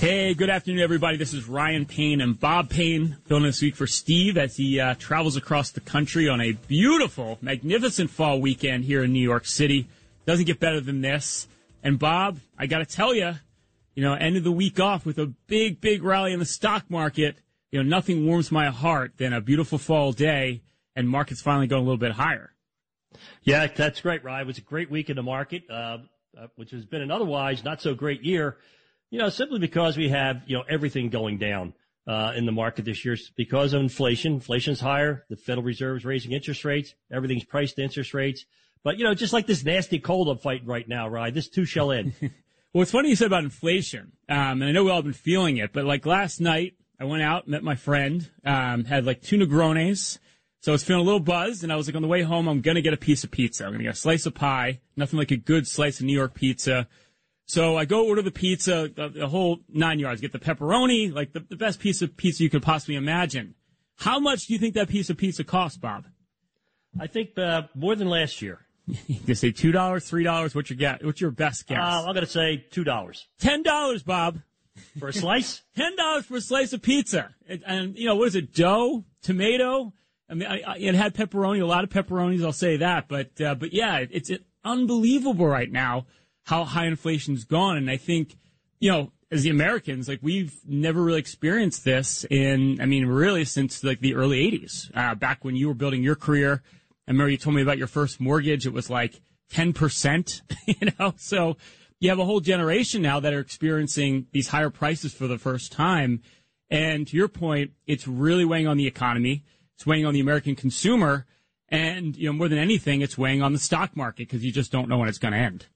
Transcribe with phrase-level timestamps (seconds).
[0.00, 1.16] Hey, good afternoon, everybody.
[1.16, 4.94] This is Ryan Payne and Bob Payne filling this week for Steve as he uh,
[4.98, 9.86] travels across the country on a beautiful, magnificent fall weekend here in New York City.
[10.26, 11.48] Doesn't get better than this.
[11.82, 13.34] And Bob, I got to tell you,
[13.94, 17.36] you know, ended the week off with a big, big rally in the stock market.
[17.72, 20.62] You know, nothing warms my heart than a beautiful fall day
[20.96, 22.52] and markets finally going a little bit higher.
[23.42, 24.42] Yeah, that's great, Ryan.
[24.42, 25.98] It was a great week in the market, uh,
[26.38, 28.56] uh, which has been an otherwise not so great year.
[29.14, 31.72] You know, simply because we have, you know, everything going down,
[32.04, 34.32] uh, in the market this year because of inflation.
[34.32, 35.24] Inflation's higher.
[35.30, 36.96] The Federal Reserve is raising interest rates.
[37.12, 38.44] Everything's priced interest rates.
[38.82, 41.64] But, you know, just like this nasty cold I'm fighting right now, Ryan, this too
[41.64, 42.14] shall end.
[42.74, 44.10] well, it's funny you said about inflation.
[44.28, 47.04] Um, and I know we all have been feeling it, but like last night, I
[47.04, 50.18] went out, met my friend, um, had like two Negronis.
[50.58, 52.48] So I was feeling a little buzzed, and I was like, on the way home,
[52.48, 53.64] I'm gonna get a piece of pizza.
[53.64, 54.80] I'm gonna get a slice of pie.
[54.96, 56.88] Nothing like a good slice of New York pizza.
[57.46, 61.32] So I go order the pizza, the, the whole nine yards, get the pepperoni, like
[61.32, 63.54] the, the best piece of pizza you could possibly imagine.
[63.96, 66.06] How much do you think that piece of pizza costs, Bob?
[66.98, 68.60] I think uh, more than last year.
[68.86, 70.54] you can say two dollars, three dollars.
[70.54, 71.02] What's your guess?
[71.02, 71.78] What's your best guess?
[71.78, 73.26] Uh, I'm going to say two dollars.
[73.38, 74.40] Ten dollars, Bob,
[74.98, 75.62] for a slice.
[75.76, 78.54] Ten dollars for a slice of pizza, and, and, you know what is it?
[78.54, 79.94] Dough, tomato.
[80.28, 82.44] I mean, I, I, it had pepperoni, a lot of pepperonis.
[82.44, 84.30] I'll say that, but uh, but yeah, it's
[84.64, 86.06] unbelievable right now
[86.44, 87.76] how high inflation's gone.
[87.76, 88.36] And I think,
[88.78, 93.44] you know, as the Americans, like we've never really experienced this in, I mean, really
[93.44, 96.62] since like the early 80s, uh, back when you were building your career.
[97.06, 98.66] I remember you told me about your first mortgage.
[98.66, 99.20] It was like
[99.52, 101.56] 10%, you know, so
[102.00, 105.72] you have a whole generation now that are experiencing these higher prices for the first
[105.72, 106.22] time.
[106.70, 109.44] And to your point, it's really weighing on the economy.
[109.74, 111.26] It's weighing on the American consumer.
[111.68, 114.70] And, you know, more than anything, it's weighing on the stock market because you just
[114.70, 115.66] don't know when it's going to end.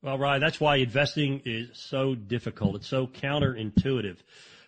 [0.00, 2.76] Well, Ryan, that's why investing is so difficult.
[2.76, 4.18] It's so counterintuitive.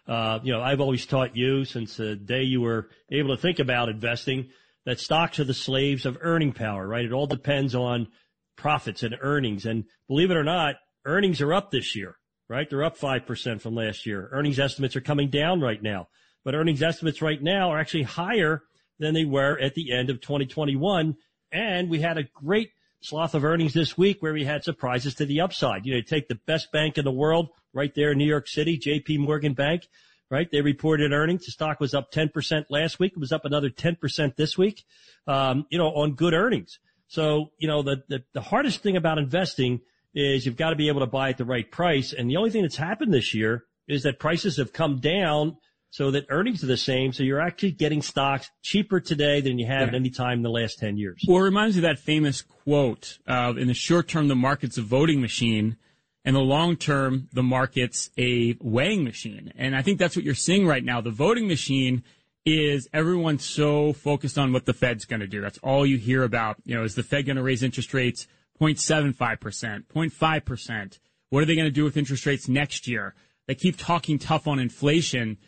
[0.08, 3.60] Uh, you know, I've always taught you since the day you were able to think
[3.60, 4.48] about investing
[4.86, 7.04] that stocks are the slaves of earning power, right?
[7.04, 8.08] It all depends on
[8.56, 9.66] profits and earnings.
[9.66, 12.16] And believe it or not, earnings are up this year,
[12.48, 12.69] right?
[12.69, 14.28] They're up 5% from last year.
[14.32, 16.08] Earnings estimates are coming down right now,
[16.44, 18.64] but earnings estimates right now are actually higher
[18.98, 21.16] than they were at the end of 2021.
[21.52, 22.70] And we had a great
[23.03, 25.87] sloth of earnings this week where we had surprises to the upside.
[25.87, 28.78] You know, take the best bank in the world right there in New York City,
[28.78, 29.88] JP Morgan Bank,
[30.31, 30.50] right?
[30.50, 31.47] They reported earnings.
[31.47, 33.12] The stock was up 10% last week.
[33.12, 34.84] It was up another 10% this week,
[35.27, 36.78] um, you know, on good earnings.
[37.09, 39.81] So, you know, the, the, the hardest thing about investing
[40.15, 42.12] is you've got to be able to buy at the right price.
[42.12, 45.56] And the only thing that's happened this year is that prices have come down
[45.90, 47.12] so that earnings are the same.
[47.12, 49.88] So you're actually getting stocks cheaper today than you have yeah.
[49.88, 51.22] at any time in the last 10 years.
[51.26, 54.78] Well, it reminds me of that famous quote, uh, in the short term, the market's
[54.78, 55.76] a voting machine.
[56.24, 59.52] and the long term, the market's a weighing machine.
[59.56, 61.00] And I think that's what you're seeing right now.
[61.00, 62.04] The voting machine
[62.44, 65.40] is everyone's so focused on what the Fed's going to do.
[65.40, 66.56] That's all you hear about.
[66.64, 68.26] You know, is the Fed going to raise interest rates
[68.60, 70.98] 0.75%, 0.5%?
[71.30, 73.14] What are they going to do with interest rates next year?
[73.46, 75.38] They keep talking tough on inflation.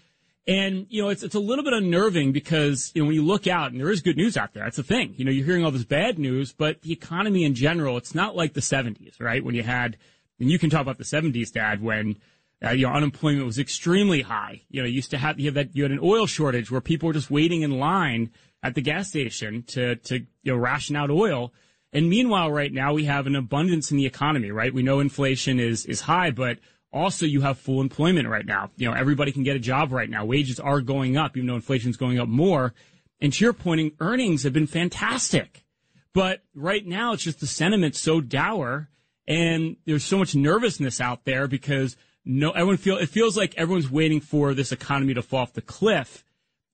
[0.47, 3.47] And, you know, it's, it's a little bit unnerving because, you know, when you look
[3.47, 5.15] out and there is good news out there, that's the thing.
[5.16, 8.34] You know, you're hearing all this bad news, but the economy in general, it's not
[8.34, 9.44] like the 70s, right?
[9.44, 9.97] When you had,
[10.41, 12.16] and you can talk about the 70s, Dad, when,
[12.65, 14.62] uh, you know, unemployment was extremely high.
[14.68, 16.80] You know, you used to have, you have that, you had an oil shortage where
[16.80, 18.30] people were just waiting in line
[18.65, 21.53] at the gas station to, to, you know, ration out oil.
[21.92, 24.74] And meanwhile, right now we have an abundance in the economy, right?
[24.74, 26.59] We know inflation is, is high, but
[26.92, 28.71] also, you have full employment right now.
[28.77, 30.24] You know, everybody can get a job right now.
[30.24, 32.74] Wages are going up, even though inflation's going up more.
[33.21, 35.65] And to your pointing, earnings have been fantastic.
[36.12, 38.91] But right now, it's just the sentiment so dour
[39.27, 43.91] and there's so much nervousness out there because no, everyone feel it feels like everyone's
[43.91, 46.24] waiting for this economy to fall off the cliff,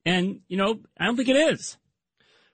[0.04, 1.76] and you know, I don't think it is.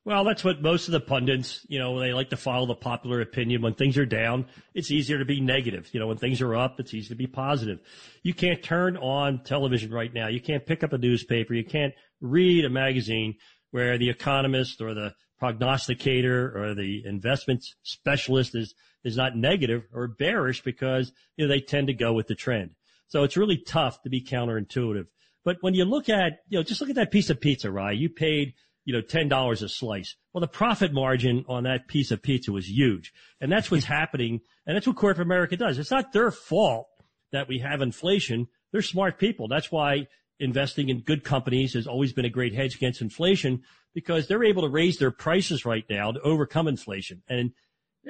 [0.07, 3.23] Well, that's what most of the pundits, you know, they like to follow the popular
[3.23, 3.63] opinion.
[3.63, 5.89] When things are down, it's easier to be negative.
[5.93, 7.79] You know, when things are up, it's easy to be positive.
[8.23, 10.29] You can't turn on television right now.
[10.29, 11.55] You can't pick up a newspaper.
[11.55, 13.37] You can't read a magazine
[13.71, 18.75] where the economist or the prognosticator or the investment specialist is,
[19.05, 22.73] is not negative or bearish because, you know, they tend to go with the trend.
[23.09, 25.07] So it's really tough to be counterintuitive.
[25.47, 27.97] But when you look at, you know, just look at that piece of pizza, right?
[27.97, 28.53] You paid
[28.85, 30.17] you know, $10 a slice.
[30.33, 33.13] Well, the profit margin on that piece of pizza was huge.
[33.41, 34.41] And that's what's happening.
[34.67, 35.79] And that's what corporate America does.
[35.79, 36.89] It's not their fault
[37.33, 38.47] that we have inflation.
[38.73, 39.49] They're smart people.
[39.49, 40.07] That's why
[40.41, 43.63] investing in good companies has always been a great hedge against inflation
[43.95, 47.23] because they're able to raise their prices right now to overcome inflation.
[47.29, 47.53] And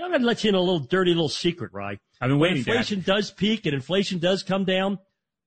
[0.02, 1.98] I'm going to let you in a little dirty little secret, right?
[2.20, 2.64] I've been waiting.
[2.64, 3.06] When inflation Dad.
[3.06, 4.98] does peak and inflation does come down,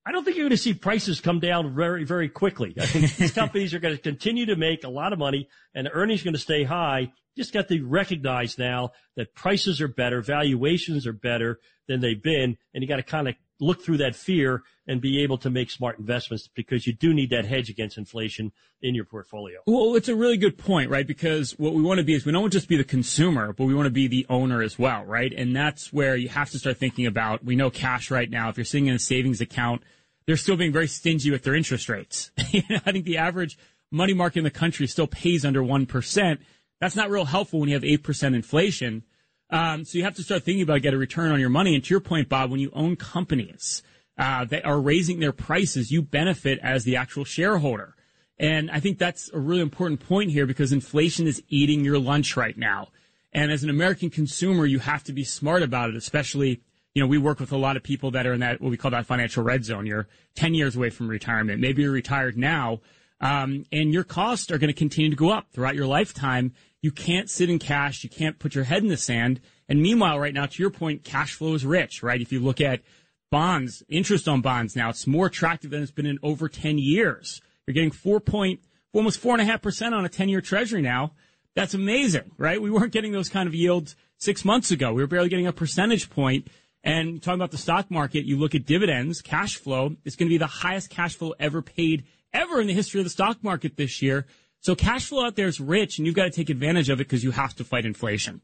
[0.08, 2.74] I don't think you're going to see prices come down very, very quickly.
[2.80, 5.86] I think these companies are going to continue to make a lot of money and
[5.86, 7.12] the earnings are going to stay high.
[7.36, 11.60] Just got to recognize now that prices are better, valuations are better
[11.90, 15.24] than they've been, and you got to kind of look through that fear and be
[15.24, 19.04] able to make smart investments because you do need that hedge against inflation in your
[19.04, 19.60] portfolio.
[19.66, 21.06] Well, it's a really good point, right?
[21.06, 23.74] Because what we want to be is we don't just be the consumer, but we
[23.74, 25.34] want to be the owner as well, right?
[25.36, 28.58] And that's where you have to start thinking about, we know cash right now, if
[28.58, 29.82] you're sitting in a savings account,
[30.28, 32.32] they're still being very stingy with their interest rates.
[32.38, 33.58] I think the average
[33.90, 36.38] money market in the country still pays under 1%.
[36.80, 39.04] That's not real helpful when you have 8% inflation.
[39.50, 41.74] Um, so you have to start thinking about get a return on your money.
[41.74, 43.82] And to your point, Bob, when you own companies
[44.18, 47.96] uh, that are raising their prices, you benefit as the actual shareholder.
[48.38, 52.36] And I think that's a really important point here because inflation is eating your lunch
[52.36, 52.90] right now.
[53.34, 56.62] And as an American consumer, you have to be smart about it, especially
[56.98, 58.76] you know, we work with a lot of people that are in that, what we
[58.76, 59.86] call that financial red zone.
[59.86, 61.62] You're 10 years away from retirement.
[61.62, 62.80] Maybe you're retired now.
[63.22, 66.56] Um, and your costs are going to continue to go up throughout your lifetime.
[66.82, 68.04] You can't sit in cash.
[68.04, 69.42] You can't put your head in the sand.
[69.70, 72.20] And meanwhile, right now, to your point, cash flow is rich, right?
[72.20, 72.82] If you look at
[73.30, 77.44] bonds, interest on bonds now, it's more attractive than it's been in over 10 years.
[77.68, 78.62] You're getting four point,
[78.92, 81.12] almost four and a half percent on a 10 year treasury now.
[81.54, 82.60] That's amazing, right?
[82.60, 84.94] We weren't getting those kind of yields six months ago.
[84.94, 86.48] We were barely getting a percentage point.
[86.84, 90.34] And talking about the stock market, you look at dividends, cash flow, it's going to
[90.34, 93.78] be the highest cash flow ever paid ever in the history of the stock market
[93.78, 94.26] this year.
[94.60, 97.08] So cash flow out there is rich and you've got to take advantage of it
[97.08, 98.42] because you have to fight inflation.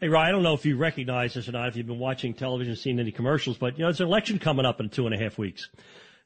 [0.00, 2.32] Hey, Ryan, I don't know if you recognize this or not, if you've been watching
[2.32, 5.14] television, seen any commercials, but you know, it's an election coming up in two and
[5.14, 5.68] a half weeks.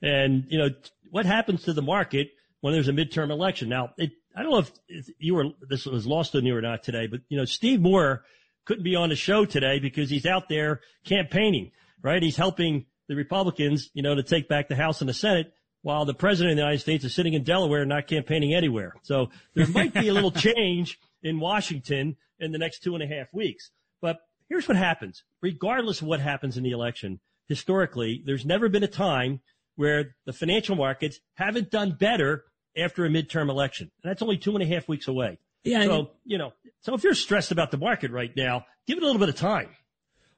[0.00, 0.68] And, you know,
[1.10, 2.30] what happens to the market
[2.60, 3.68] when there's a midterm election?
[3.68, 6.84] Now, it, I don't know if, you were, this was lost on you or not
[6.84, 8.24] today, but, you know, Steve Moore
[8.64, 11.72] couldn't be on the show today because he's out there campaigning,
[12.02, 12.22] right?
[12.22, 15.52] He's helping the Republicans, you know, to take back the House and the Senate
[15.82, 18.94] while the president of the United States is sitting in Delaware not campaigning anywhere.
[19.02, 23.06] So there might be a little change in Washington in the next two and a
[23.06, 23.70] half weeks.
[24.00, 24.18] But
[24.48, 25.24] here's what happens.
[25.42, 29.40] Regardless of what happens in the election, historically, there's never been a time
[29.76, 32.44] where the financial markets haven't done better
[32.76, 33.90] after a midterm election.
[34.02, 35.38] And that's only two and a half weeks away.
[35.64, 35.84] Yeah.
[35.84, 39.06] So, you know, so if you're stressed about the market right now, give it a
[39.06, 39.68] little bit of time.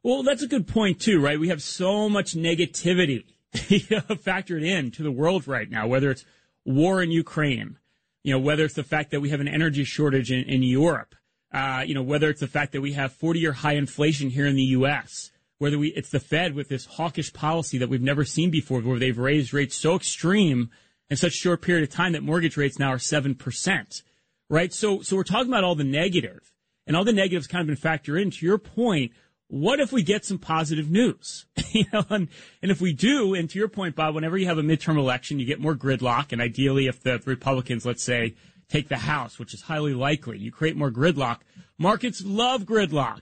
[0.02, 1.38] Well, that's a good point too, right?
[1.38, 6.24] We have so much negativity factored in to the world right now, whether it's
[6.64, 7.78] war in Ukraine,
[8.22, 11.14] you know, whether it's the fact that we have an energy shortage in, in Europe,
[11.52, 14.46] uh, you know, whether it's the fact that we have 40 year high inflation here
[14.46, 18.24] in the U.S., whether we, it's the Fed with this hawkish policy that we've never
[18.24, 20.70] seen before, where they've raised rates so extreme
[21.08, 24.02] in such a short period of time that mortgage rates now are 7%
[24.48, 24.72] right?
[24.72, 26.52] So, so we're talking about all the negative
[26.86, 29.12] and all the negatives kind of been factored into your point.
[29.48, 31.46] What if we get some positive news?
[31.70, 32.28] you know, and,
[32.62, 35.38] and if we do, and to your point, Bob, whenever you have a midterm election,
[35.38, 36.32] you get more gridlock.
[36.32, 38.34] And ideally, if the Republicans, let's say,
[38.68, 41.38] take the House, which is highly likely, you create more gridlock.
[41.78, 43.20] Markets love gridlock.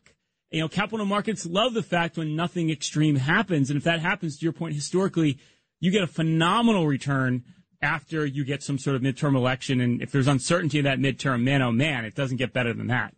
[0.50, 3.70] You know, capital markets love the fact when nothing extreme happens.
[3.70, 5.38] And if that happens, to your point, historically,
[5.80, 7.42] you get a phenomenal return
[7.84, 9.80] after you get some sort of midterm election.
[9.80, 12.88] And if there's uncertainty in that midterm, man, oh man, it doesn't get better than
[12.88, 13.14] that.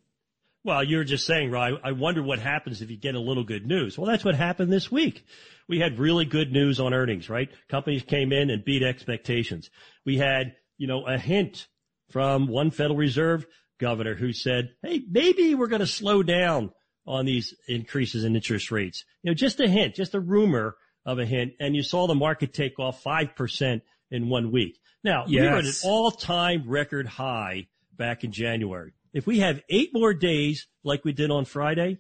[0.65, 3.45] Well, you were just saying, Ryan, I wonder what happens if you get a little
[3.45, 3.97] good news.
[3.97, 5.25] Well, that's what happened this week.
[5.69, 7.49] We had really good news on earnings, right?
[7.69, 9.71] Companies came in and beat expectations.
[10.05, 11.69] We had, you know, a hint
[12.11, 13.47] from one Federal Reserve
[13.79, 16.73] governor who said, Hey, maybe we're going to slow down
[17.07, 19.05] on these increases in interest rates.
[19.23, 21.53] You know, just a hint, just a rumor of a hint.
[21.61, 24.79] And you saw the market take off 5% in one week.
[25.03, 25.43] Now, yes.
[25.43, 28.93] we were at an all-time record high back in January.
[29.13, 31.99] If we have eight more days like we did on Friday,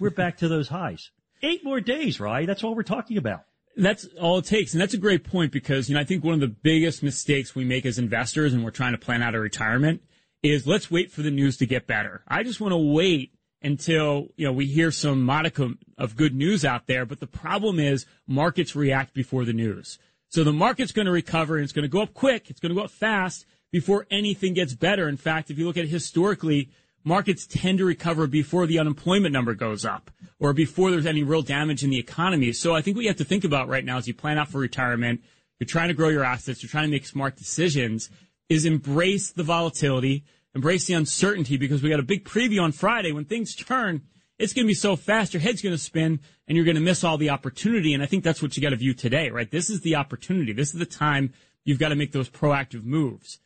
[0.00, 1.10] we're back to those highs.
[1.42, 2.46] Eight more days, right?
[2.46, 3.42] That's all we're talking about.
[3.76, 4.72] That's all it takes.
[4.72, 7.54] And that's a great point because, you know, I think one of the biggest mistakes
[7.54, 10.02] we make as investors and we're trying to plan out a retirement
[10.42, 12.22] is let's wait for the news to get better.
[12.26, 16.64] I just want to wait until, you know, we hear some modicum of good news
[16.64, 17.06] out there.
[17.06, 19.98] But the problem is markets react before the news.
[20.28, 22.50] So the market's going to recover and it's going to go up quick.
[22.50, 25.08] It's going to go up fast before anything gets better.
[25.08, 26.70] In fact, if you look at historically,
[27.04, 31.42] markets tend to recover before the unemployment number goes up or before there's any real
[31.42, 32.52] damage in the economy.
[32.52, 34.48] So I think what you have to think about right now as you plan out
[34.48, 35.22] for retirement,
[35.58, 38.10] you're trying to grow your assets, you're trying to make smart decisions,
[38.48, 43.12] is embrace the volatility, embrace the uncertainty because we got a big preview on Friday.
[43.12, 44.02] When things turn,
[44.38, 46.80] it's going to be so fast, your head's going to spin and you're going to
[46.80, 47.92] miss all the opportunity.
[47.92, 49.50] And I think that's what you got to view today, right?
[49.50, 50.52] This is the opportunity.
[50.52, 51.32] This is the time
[51.64, 53.40] you've got to make those proactive moves.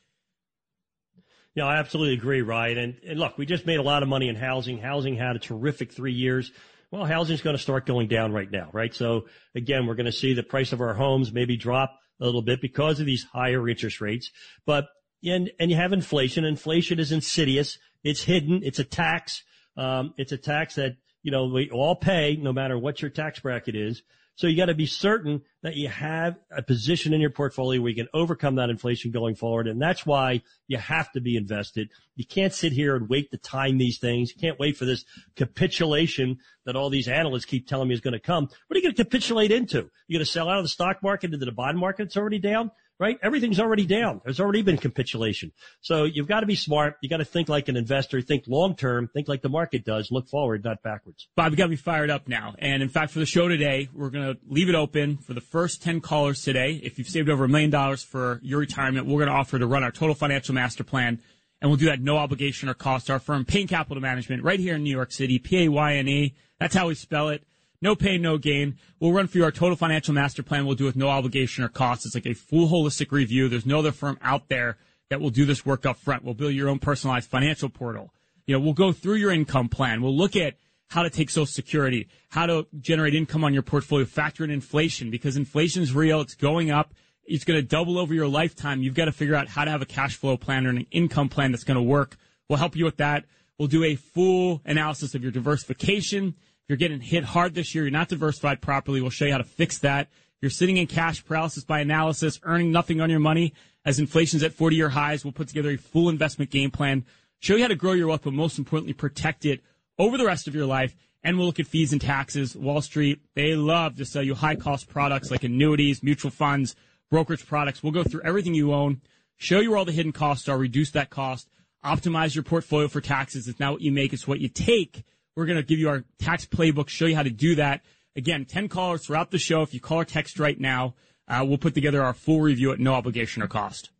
[1.54, 2.78] Yeah, I absolutely agree, Ryan.
[2.78, 4.78] And, and look, we just made a lot of money in housing.
[4.78, 6.50] Housing had a terrific three years.
[6.90, 8.94] Well, housing's going to start going down right now, right?
[8.94, 12.42] So again, we're going to see the price of our homes maybe drop a little
[12.42, 14.30] bit because of these higher interest rates.
[14.66, 14.88] But
[15.24, 16.44] and and you have inflation.
[16.44, 17.78] Inflation is insidious.
[18.02, 18.60] It's hidden.
[18.62, 19.42] It's a tax.
[19.76, 23.40] Um, it's a tax that you know we all pay, no matter what your tax
[23.40, 24.02] bracket is.
[24.34, 27.90] So you got to be certain that you have a position in your portfolio where
[27.90, 29.68] you can overcome that inflation going forward.
[29.68, 31.90] And that's why you have to be invested.
[32.16, 34.32] You can't sit here and wait to time these things.
[34.34, 35.04] You can't wait for this
[35.36, 38.44] capitulation that all these analysts keep telling me is going to come.
[38.44, 39.90] What are you going to capitulate into?
[40.06, 42.38] You're going to sell out of the stock market into the bond market that's already
[42.38, 42.70] down?
[43.02, 43.18] Right?
[43.20, 44.20] Everything's already down.
[44.24, 45.50] There's already been capitulation.
[45.80, 46.98] So you've got to be smart.
[47.02, 50.12] You got to think like an investor, think long term, think like the market does,
[50.12, 51.26] look forward, not backwards.
[51.34, 52.54] Bob, you got me fired up now.
[52.60, 55.40] And in fact, for the show today, we're going to leave it open for the
[55.40, 56.80] first 10 callers today.
[56.80, 59.66] If you've saved over a million dollars for your retirement, we're going to offer to
[59.66, 61.20] run our total financial master plan.
[61.60, 63.10] And we'll do that no obligation or cost.
[63.10, 66.36] Our firm, Payne Capital Management, right here in New York City, P-A-Y-N-E.
[66.60, 67.42] That's how we spell it.
[67.82, 68.78] No pain, no gain.
[69.00, 70.64] We'll run through our total financial master plan.
[70.64, 72.06] We'll do it with no obligation or cost.
[72.06, 73.48] It's like a full holistic review.
[73.48, 74.78] There's no other firm out there
[75.10, 76.24] that will do this work up front.
[76.24, 78.14] We'll build your own personalized financial portal.
[78.46, 80.00] You know, we'll go through your income plan.
[80.00, 80.54] We'll look at
[80.88, 85.10] how to take social security, how to generate income on your portfolio, factor in inflation
[85.10, 86.20] because inflation is real.
[86.20, 86.94] It's going up.
[87.24, 88.82] It's going to double over your lifetime.
[88.82, 91.28] You've got to figure out how to have a cash flow plan or an income
[91.28, 92.16] plan that's going to work.
[92.48, 93.24] We'll help you with that.
[93.58, 96.34] We'll do a full analysis of your diversification
[96.68, 99.44] you're getting hit hard this year, you're not diversified properly, we'll show you how to
[99.44, 100.08] fix that.
[100.40, 103.54] You're sitting in cash paralysis by analysis, earning nothing on your money
[103.84, 105.24] as inflation's at 40 year highs.
[105.24, 107.04] We'll put together a full investment game plan,
[107.38, 109.60] show you how to grow your wealth, but most importantly, protect it
[109.98, 110.96] over the rest of your life.
[111.24, 112.56] And we'll look at fees and taxes.
[112.56, 116.74] Wall Street, they love to sell you high cost products like annuities, mutual funds,
[117.10, 117.80] brokerage products.
[117.80, 119.00] We'll go through everything you own,
[119.36, 121.48] show you where all the hidden costs are, reduce that cost,
[121.84, 123.46] optimize your portfolio for taxes.
[123.46, 125.04] It's not what you make, it's what you take
[125.36, 127.82] we're going to give you our tax playbook, show you how to do that.
[128.16, 129.62] Again, 10 callers throughout the show.
[129.62, 130.94] If you call or text right now,
[131.28, 133.90] uh, we'll put together our full review at no obligation or cost.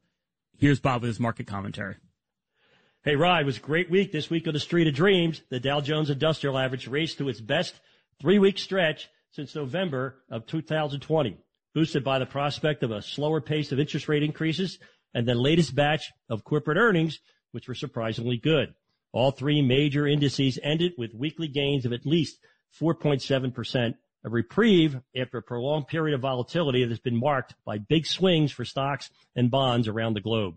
[0.58, 1.98] here's Bob with his market commentary.
[3.06, 5.44] Hey, it was a great week this week on the Street of Dreams.
[5.52, 7.80] The Dow Jones Industrial Average raced to its best
[8.20, 11.38] three week stretch since November of 2020,
[11.76, 14.80] boosted by the prospect of a slower pace of interest rate increases
[15.14, 17.20] and the latest batch of corporate earnings,
[17.52, 18.74] which were surprisingly good.
[19.14, 22.40] All three major indices ended with weekly gains of at least
[22.82, 23.94] 4.7%,
[24.24, 28.52] a reprieve after a prolonged period of volatility that has been marked by big swings
[28.52, 30.56] for stocks and bonds around the globe.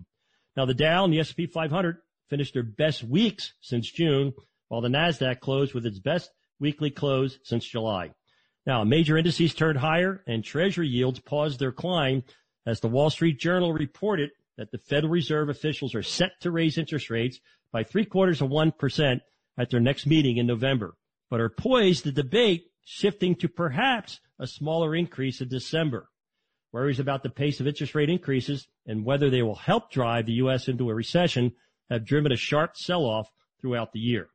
[0.57, 1.99] Now the Dow and the S&P 500
[2.29, 4.33] finished their best weeks since June,
[4.69, 6.31] while the NASDAQ closed with its best
[6.61, 8.13] weekly close since July.
[8.67, 12.23] Now, major indices turned higher and treasury yields paused their climb
[12.67, 16.77] as the Wall Street Journal reported that the Federal Reserve officials are set to raise
[16.77, 17.41] interest rates
[17.73, 19.21] by three quarters of 1%
[19.59, 20.97] at their next meeting in November,
[21.31, 26.09] but are poised to debate shifting to perhaps a smaller increase in December.
[26.73, 30.35] Worries about the pace of interest rate increases and whether they will help drive the
[30.35, 30.69] U.S.
[30.69, 31.53] into a recession
[31.91, 33.31] have driven a sharp sell-off
[33.61, 34.29] throughout the year.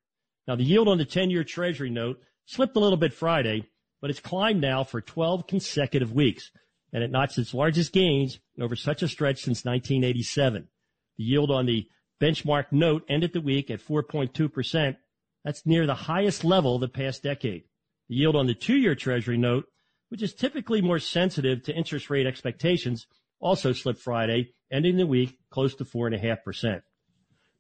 [0.48, 3.66] Now, the yield on the 10-year Treasury note slipped a little bit Friday,
[4.02, 6.52] but it's climbed now for 12 consecutive weeks.
[6.94, 10.68] and it notched its largest gains over such a stretch since 1987.
[11.18, 11.88] The yield on the
[12.22, 14.96] benchmark note ended the week at 4.2%.
[15.44, 17.64] That's near the highest level the past decade.
[18.10, 19.66] The yield on the two-year treasury note,
[20.10, 23.08] which is typically more sensitive to interest rate expectations,
[23.40, 26.82] also slipped Friday, ending the week close to 4.5%.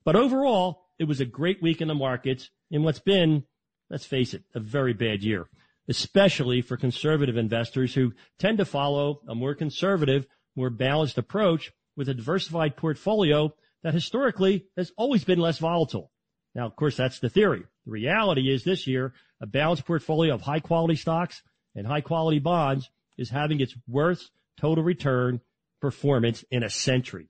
[0.06, 3.44] But overall, it was a great week in the markets in what's been,
[3.90, 5.48] let's face it, a very bad year
[5.88, 12.10] especially for conservative investors who tend to follow a more conservative, more balanced approach with
[12.10, 16.12] a diversified portfolio that historically has always been less volatile.
[16.56, 17.64] Now, of course, that's the theory.
[17.86, 21.42] The reality is this year, a balanced portfolio of high quality stocks
[21.76, 25.42] and high quality bonds is having its worst total return
[25.82, 27.28] performance in a century.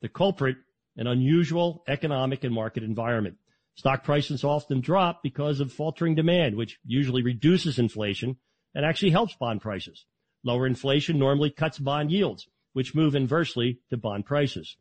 [0.00, 0.56] The culprit,
[0.96, 3.36] an unusual economic and market environment.
[3.74, 8.36] Stock prices often drop because of faltering demand, which usually reduces inflation
[8.74, 10.04] and actually helps bond prices.
[10.44, 14.76] Lower inflation normally cuts bond yields, which move inversely to bond prices.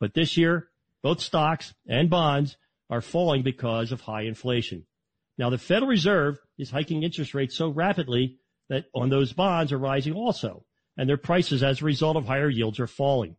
[0.00, 0.68] But this year,
[1.02, 2.56] both stocks and bonds
[2.90, 4.86] are falling because of high inflation.
[5.38, 8.38] Now, the Federal Reserve is hiking interest rates so rapidly
[8.68, 10.64] that on those bonds are rising also,
[10.96, 13.36] and their prices as a result of higher yields are falling.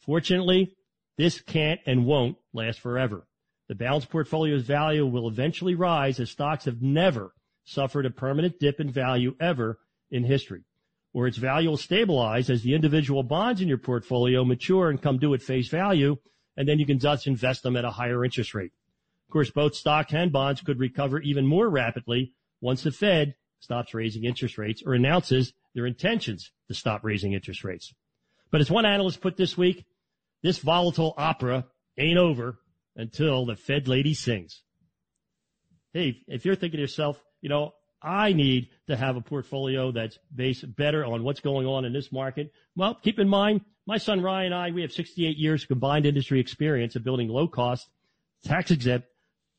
[0.00, 0.72] Fortunately,
[1.20, 3.26] this can't and won't last forever.
[3.68, 8.80] The balanced portfolio's value will eventually rise as stocks have never suffered a permanent dip
[8.80, 9.78] in value ever
[10.10, 10.64] in history.
[11.12, 15.18] Or its value will stabilize as the individual bonds in your portfolio mature and come
[15.18, 16.16] due at face value,
[16.56, 18.72] and then you can just invest them at a higher interest rate.
[19.28, 23.92] Of course, both stock and bonds could recover even more rapidly once the Fed stops
[23.92, 27.92] raising interest rates or announces their intentions to stop raising interest rates.
[28.50, 29.84] But as one analyst put this week,
[30.42, 31.66] this volatile opera
[31.98, 32.58] ain't over
[32.96, 34.62] until the Fed lady sings.
[35.92, 40.18] Hey, if you're thinking to yourself, you know, I need to have a portfolio that's
[40.34, 42.52] based better on what's going on in this market.
[42.74, 46.06] Well, keep in mind, my son Ryan and I, we have 68 years of combined
[46.06, 47.88] industry experience of building low cost,
[48.44, 49.08] tax exempt,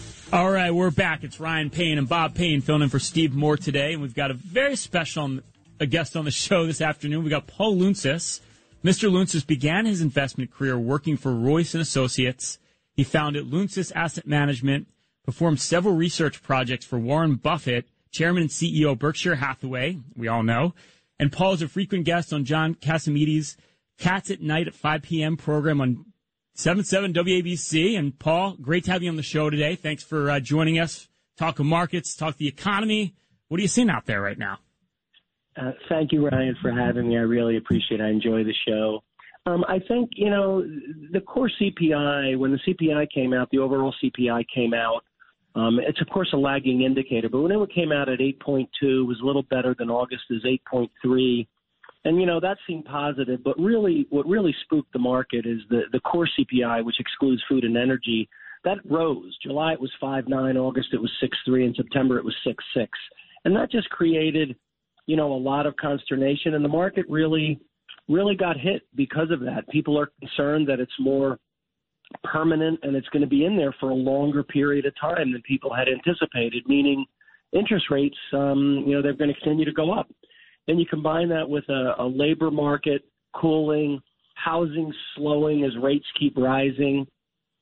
[0.33, 1.25] All right, we're back.
[1.25, 4.31] It's Ryan Payne and Bob Payne filling in for Steve Moore today, and we've got
[4.31, 5.43] a very special um,
[5.77, 7.25] a guest on the show this afternoon.
[7.25, 8.39] We got Paul Lountzis.
[8.81, 9.11] Mr.
[9.11, 12.59] Lountzis began his investment career working for Royce and Associates.
[12.93, 14.87] He founded Lountzis Asset Management,
[15.25, 19.97] performed several research projects for Warren Buffett, chairman and CEO Berkshire Hathaway.
[20.15, 20.73] We all know.
[21.19, 23.57] And Paul is a frequent guest on John Catsimatidis'
[23.97, 25.35] Cats at Night at 5 p.m.
[25.35, 26.05] program on
[26.61, 27.97] 77 WABC.
[27.97, 29.75] And Paul, great to have you on the show today.
[29.75, 31.07] Thanks for uh, joining us.
[31.35, 33.15] Talk of markets, talk the economy.
[33.47, 34.59] What are you seeing out there right now?
[35.59, 37.17] Uh, thank you, Ryan, for having me.
[37.17, 38.03] I really appreciate it.
[38.03, 39.03] I enjoy the show.
[39.47, 40.61] Um, I think, you know,
[41.11, 45.03] the core CPI, when the CPI came out, the overall CPI came out,
[45.55, 49.07] um, it's, of course, a lagging indicator, but when it came out at 8.2, it
[49.07, 51.47] was a little better than August's 8.3.
[52.03, 55.81] And you know that seemed positive, but really, what really spooked the market is the
[55.91, 58.27] the core CPI, which excludes food and energy,
[58.63, 59.37] that rose.
[59.43, 62.63] July it was five nine, August it was six three, and September it was six
[62.75, 62.89] six,
[63.45, 64.55] and that just created,
[65.05, 67.59] you know, a lot of consternation, and the market really,
[68.09, 69.67] really got hit because of that.
[69.69, 71.37] People are concerned that it's more
[72.23, 75.41] permanent and it's going to be in there for a longer period of time than
[75.43, 77.05] people had anticipated, meaning
[77.53, 80.09] interest rates, um, you know, they're going to continue to go up.
[80.67, 83.03] Then you combine that with a, a labor market
[83.35, 84.01] cooling,
[84.35, 87.07] housing slowing as rates keep rising,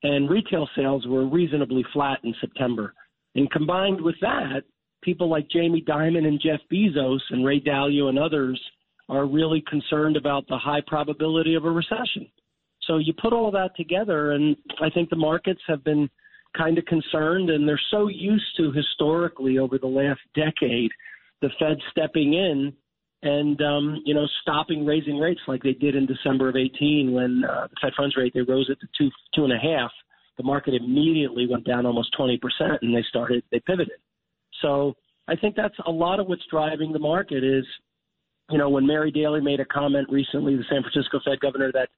[0.04, 2.94] and retail sales were reasonably flat in September.
[3.36, 4.64] And combined with that,
[5.02, 8.60] people like Jamie Dimon and Jeff Bezos and Ray Dalio and others
[9.08, 12.28] are really concerned about the high probability of a recession.
[12.86, 16.10] So you put all that together, and I think the markets have been
[16.58, 20.92] kind of concerned, and they're so used to historically over the last decade
[21.42, 22.74] the Fed stepping in
[23.22, 27.44] and um, you know stopping raising rates like they did in December of 18 when
[27.44, 29.92] uh, the Fed funds rate they rose it to two two and a half.
[30.38, 34.00] The market immediately went down almost 20 percent, and they started they pivoted.
[34.62, 34.96] So
[35.28, 37.66] I think that's a lot of what's driving the market is,
[38.50, 41.90] you know, when Mary Daly made a comment recently, the San Francisco Fed governor, that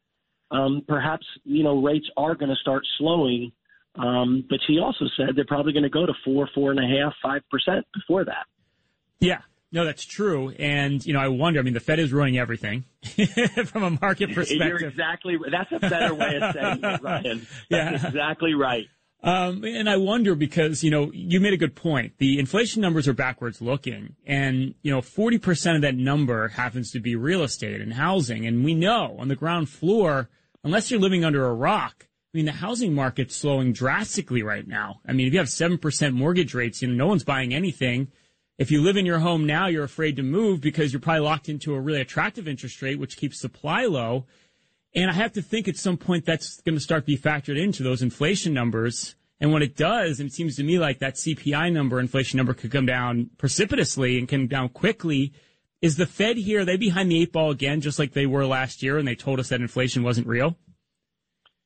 [0.49, 3.51] um, perhaps you know rates are going to start slowing.
[3.95, 6.87] Um, but she also said they're probably going to go to four, four and a
[6.87, 8.45] half, five percent before that.
[9.19, 9.39] Yeah,
[9.71, 10.49] no, that's true.
[10.59, 12.83] And, you know, I wonder, I mean, the Fed is ruining everything
[13.65, 14.67] from a market perspective.
[14.67, 17.47] You're exactly, that's a better way of saying it, Ryan.
[17.69, 18.07] That's yeah.
[18.07, 18.87] exactly right.
[19.23, 22.13] Um, and I wonder because, you know, you made a good point.
[22.17, 26.99] The inflation numbers are backwards looking and, you know, 40% of that number happens to
[26.99, 28.45] be real estate and housing.
[28.45, 30.29] And we know on the ground floor,
[30.63, 35.01] unless you're living under a rock, I mean, the housing market's slowing drastically right now.
[35.05, 38.07] I mean, if you have 7% mortgage rates, you know, no one's buying anything
[38.61, 41.49] if you live in your home now, you're afraid to move because you're probably locked
[41.49, 44.27] into a really attractive interest rate, which keeps supply low.
[44.93, 47.59] And I have to think at some point that's going to start to be factored
[47.59, 49.15] into those inflation numbers.
[49.39, 52.71] And when it does, it seems to me like that CPI number, inflation number could
[52.71, 55.33] come down precipitously and come down quickly.
[55.81, 58.45] Is the Fed here, are they behind the eight ball again, just like they were
[58.45, 60.55] last year and they told us that inflation wasn't real?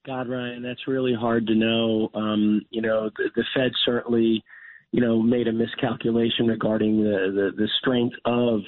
[0.06, 2.10] God, Ryan, that's really hard to know.
[2.14, 4.46] Um, you know, the, the Fed certainly
[4.96, 8.62] you know, made a miscalculation regarding the, the, the strength of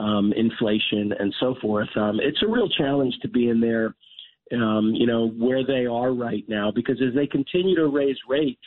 [0.00, 1.88] um, inflation and so forth.
[1.94, 3.94] Um, it's a real challenge to be in there,
[4.60, 8.60] um, you know, where they are right now, because as they continue to raise rates,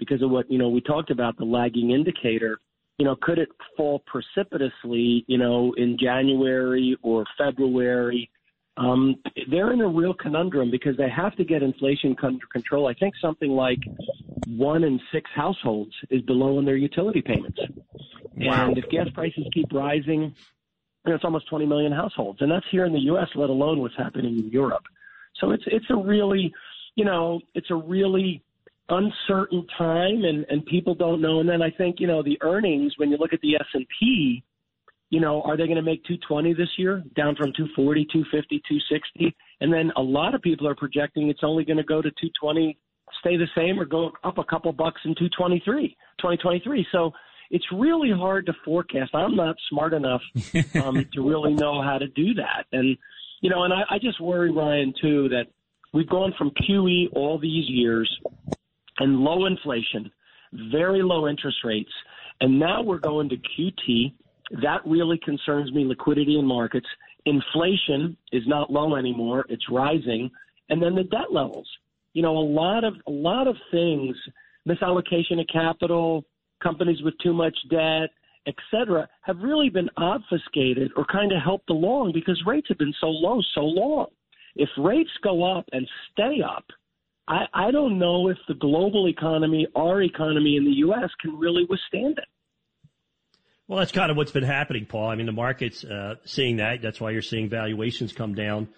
[0.00, 2.58] because of what, you know, we talked about the lagging indicator,
[2.98, 8.28] you know, could it fall precipitously, you know, in January or February?
[8.76, 9.16] Um,
[9.50, 12.86] they're in a real conundrum because they have to get inflation under control.
[12.86, 13.78] I think something like
[14.46, 17.58] one in six households is below in their utility payments.
[18.36, 18.68] Wow.
[18.68, 20.34] And if gas prices keep rising,
[21.04, 22.42] you know, it's almost 20 million households.
[22.42, 24.84] And that's here in the U.S., let alone what's happening in Europe.
[25.40, 26.52] So it's, it's a really,
[26.96, 28.42] you know, it's a really
[28.88, 31.40] uncertain time and, and people don't know.
[31.40, 34.44] And then I think, you know, the earnings, when you look at the S&P,
[35.10, 39.36] you know, are they going to make 220 this year, down from 240, 250, 260?
[39.60, 42.76] And then a lot of people are projecting it's only going to go to 220,
[43.20, 46.86] stay the same, or go up a couple bucks in 223, 2023.
[46.90, 47.12] So
[47.50, 49.14] it's really hard to forecast.
[49.14, 50.22] I'm not smart enough
[50.82, 52.66] um, to really know how to do that.
[52.72, 52.96] And,
[53.42, 55.46] you know, and I, I just worry, Ryan, too, that
[55.94, 58.10] we've gone from QE all these years
[58.98, 60.10] and low inflation,
[60.72, 61.92] very low interest rates,
[62.40, 64.12] and now we're going to QT
[64.62, 66.86] that really concerns me liquidity in markets.
[67.24, 70.30] Inflation is not low anymore, it's rising.
[70.68, 71.68] And then the debt levels.
[72.12, 74.16] You know, a lot of a lot of things,
[74.66, 76.24] misallocation of capital,
[76.62, 78.10] companies with too much debt,
[78.46, 82.94] et cetera, have really been obfuscated or kind of helped along because rates have been
[83.00, 84.06] so low so long.
[84.54, 86.64] If rates go up and stay up,
[87.28, 91.66] I, I don't know if the global economy, our economy in the U.S., can really
[91.68, 92.24] withstand it.
[93.68, 95.10] Well, that's kind of what's been happening, Paul.
[95.10, 96.82] I mean, the market's uh, seeing that.
[96.82, 98.68] That's why you're seeing valuations come down.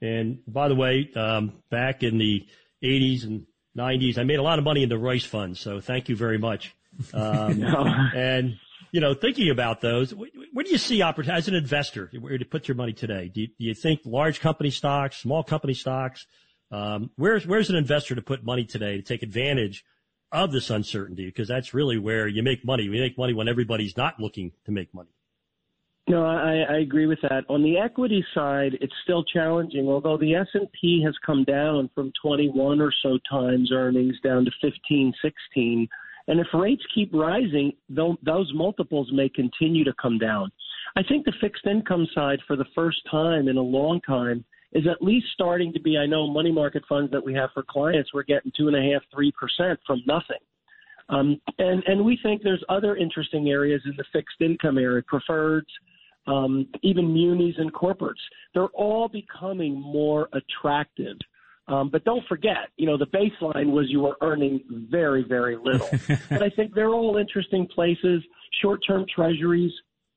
[0.00, 2.46] And by the way, um, back in the
[2.82, 3.46] 80s and
[3.78, 6.38] 90s, I made a lot of money in the Royce Fund, So thank you very
[6.38, 6.74] much.
[7.12, 7.60] Um,
[8.14, 8.56] and
[8.92, 12.44] you know, thinking about those, where do you see opportunity as an investor where to
[12.44, 13.28] put your money today?
[13.34, 16.24] Do you, do you think large company stocks, small company stocks?
[16.70, 19.84] Um, where's where's an investor to put money today to take advantage
[20.32, 22.88] of this uncertainty because that's really where you make money.
[22.88, 25.10] We make money when everybody's not looking to make money.
[26.06, 27.44] No, I, I agree with that.
[27.48, 29.88] On the equity side, it's still challenging.
[29.88, 34.44] Although the S and P has come down from 21 or so times earnings down
[34.44, 35.88] to 15, 16,
[36.26, 40.50] and if rates keep rising, those multiples may continue to come down.
[40.96, 44.86] I think the fixed income side, for the first time in a long time, is
[44.86, 45.96] at least starting to be.
[45.96, 48.92] I know money market funds that we have for clients, we're getting two and a
[48.92, 50.38] half, three percent from nothing.
[51.08, 55.62] Um, and and we think there's other interesting areas in the fixed income area, preferreds,
[56.26, 58.22] um, even munis and corporates.
[58.54, 61.16] They're all becoming more attractive.
[61.66, 64.60] Um, but don't forget, you know, the baseline was you were earning
[64.90, 65.88] very, very little.
[66.28, 68.22] but I think they're all interesting places.
[68.60, 69.72] Short-term treasuries,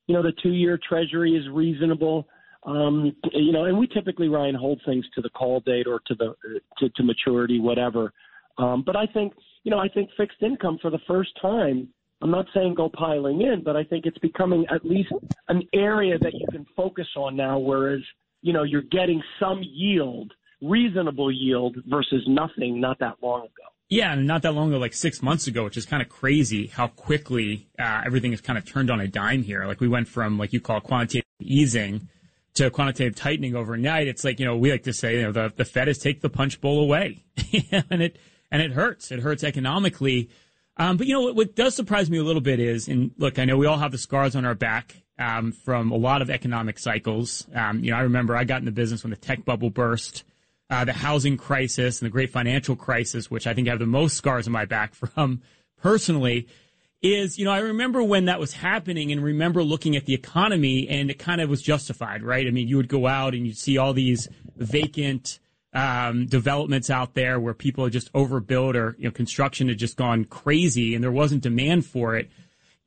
[0.08, 2.28] you know, the two-year treasury is reasonable.
[2.68, 6.16] Um, you know, and we typically Ryan hold things to the call date or to
[6.16, 6.36] the
[6.80, 8.14] to, to maturity, whatever.
[8.58, 11.88] Um, but I think you know, I think fixed income for the first time.
[12.22, 15.12] I'm not saying go piling in, but I think it's becoming at least
[15.50, 17.58] an area that you can focus on now.
[17.58, 18.02] Whereas
[18.42, 23.70] you know you're getting some yield reasonable yield versus nothing not that long ago.
[23.90, 26.68] Yeah, and not that long ago, like six months ago, which is kind of crazy
[26.68, 29.66] how quickly uh, everything has kind of turned on a dime here.
[29.66, 32.10] Like we went from, like you call quantitative easing
[32.58, 34.08] to quantitative tightening overnight.
[34.08, 36.22] It's like, you know, we like to say, you know, the, the Fed has take
[36.22, 37.24] the punch bowl away
[37.90, 38.18] and it,
[38.52, 39.12] and it hurts.
[39.12, 40.30] It hurts economically.
[40.78, 43.40] Um, but you know, what, what, does surprise me a little bit is, and look,
[43.40, 46.30] I know we all have the scars on our back, um, from a lot of
[46.30, 47.48] economic cycles.
[47.54, 50.24] Um, you know, I remember I got in the business when the tech bubble burst
[50.70, 53.86] uh, the housing crisis and the great financial crisis, which I think I have the
[53.86, 55.42] most scars on my back from
[55.82, 56.48] personally,
[57.02, 60.88] is, you know, I remember when that was happening and remember looking at the economy
[60.90, 62.48] and it kind of was justified, right?
[62.48, 65.40] I mean, you would go out and you'd see all these vacant,
[65.74, 69.96] um, developments out there where people had just overbuilt or, you know, construction had just
[69.96, 72.32] gone crazy and there wasn't demand for it.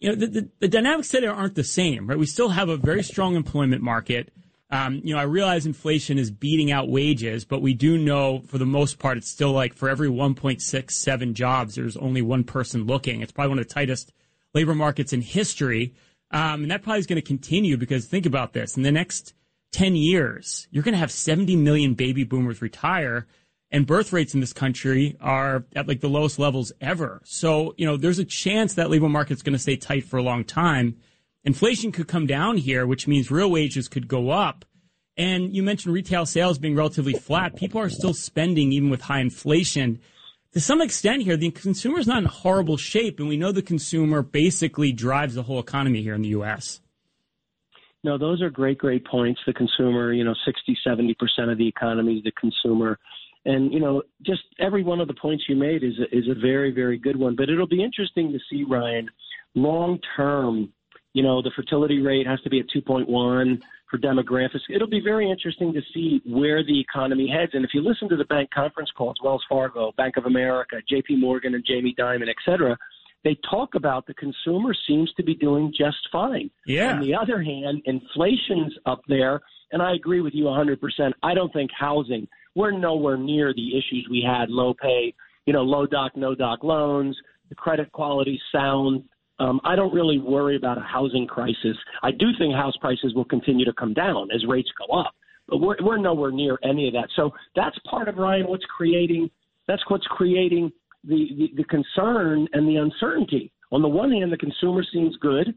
[0.01, 2.19] You know, the, the, the dynamics today aren't the same, right?
[2.19, 4.33] We still have a very strong employment market.
[4.71, 8.59] Um, you know, I realize inflation is beating out wages, but we do know for
[8.59, 13.21] the most part, it's still like for every 1.67 jobs, there's only one person looking.
[13.21, 14.13] It's probably one of the tightest
[14.55, 15.95] labor markets in history.
[16.31, 18.77] Um, and that probably is going to continue because think about this.
[18.77, 19.35] In the next
[19.73, 23.27] 10 years, you're going to have 70 million baby boomers retire
[23.73, 27.21] and birth rates in this country are at like the lowest levels ever.
[27.25, 30.23] So, you know, there's a chance that labor market's going to stay tight for a
[30.23, 30.97] long time
[31.45, 34.65] inflation could come down here, which means real wages could go up.
[35.17, 37.57] And you mentioned retail sales being relatively flat.
[37.57, 40.01] People are still spending even with high inflation.
[40.53, 43.63] To some extent here, the consumer is not in horrible shape, and we know the
[43.63, 46.81] consumer basically drives the whole economy here in the U.S.
[48.03, 49.41] No, those are great, great points.
[49.47, 51.15] The consumer, you know, 60, 70%
[51.53, 52.99] of the economy is the consumer.
[53.45, 56.39] And, you know, just every one of the points you made is a, is a
[56.41, 57.37] very, very good one.
[57.37, 59.09] But it'll be interesting to see, Ryan,
[59.55, 60.73] long term,
[61.13, 64.61] you know, the fertility rate has to be at 2.1 for demographics.
[64.69, 67.53] It'll be very interesting to see where the economy heads.
[67.55, 71.19] And if you listen to the bank conference calls, Wells Fargo, Bank of America, JP
[71.19, 72.77] Morgan, and Jamie Dimon, et cetera,
[73.25, 76.51] they talk about the consumer seems to be doing just fine.
[76.67, 76.95] Yeah.
[76.95, 79.41] On the other hand, inflation's up there,
[79.73, 80.79] and I agree with you 100%.
[81.23, 85.13] I don't think housing, we're nowhere near the issues we had low pay,
[85.45, 87.17] you know, low doc, no doc loans,
[87.49, 89.03] the credit quality sound
[89.41, 91.77] um, I don't really worry about a housing crisis.
[92.03, 95.15] I do think house prices will continue to come down as rates go up,
[95.49, 97.09] but we're, we're nowhere near any of that.
[97.17, 99.31] So that's part of Ryan what's creating.
[99.67, 100.71] That's what's creating
[101.05, 103.51] the, the, the concern and the uncertainty.
[103.73, 105.55] On the one hand, the consumer seems good,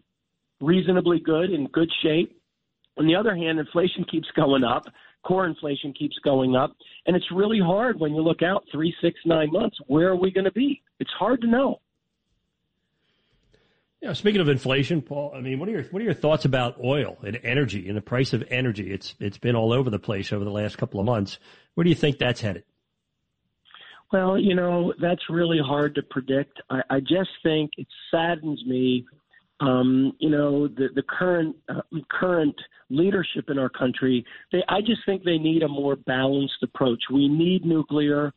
[0.62, 2.39] reasonably good, in good shape.
[2.98, 4.84] On the other hand, inflation keeps going up,
[5.24, 9.19] core inflation keeps going up, and it's really hard when you look out three, six,
[9.26, 9.76] nine months.
[9.88, 10.82] Where are we going to be?
[11.00, 11.80] It's hard to know.
[14.04, 16.76] Yeah, speaking of inflation, Paul, I mean, what are your what are your thoughts about
[16.84, 18.92] oil and energy and the price of energy?
[18.92, 21.39] It's it's been all over the place over the last couple of months.
[21.76, 22.66] Where do you think that's headed?
[24.12, 26.62] Well, you know, that's really hard to predict.
[26.70, 29.06] I, I just think it saddens me.
[29.62, 31.80] Um, you know, the the current uh,
[32.12, 32.56] current
[32.89, 34.26] leadership in our country.
[34.52, 37.00] They, I just think they need a more balanced approach.
[37.10, 38.34] We need nuclear.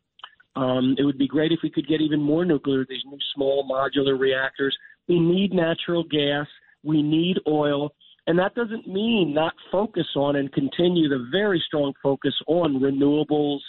[0.55, 3.67] Um, it would be great if we could get even more nuclear, these new small
[3.69, 4.75] modular reactors.
[5.07, 6.47] We need natural gas.
[6.83, 7.93] We need oil.
[8.27, 13.59] And that doesn't mean not focus on and continue the very strong focus on renewables,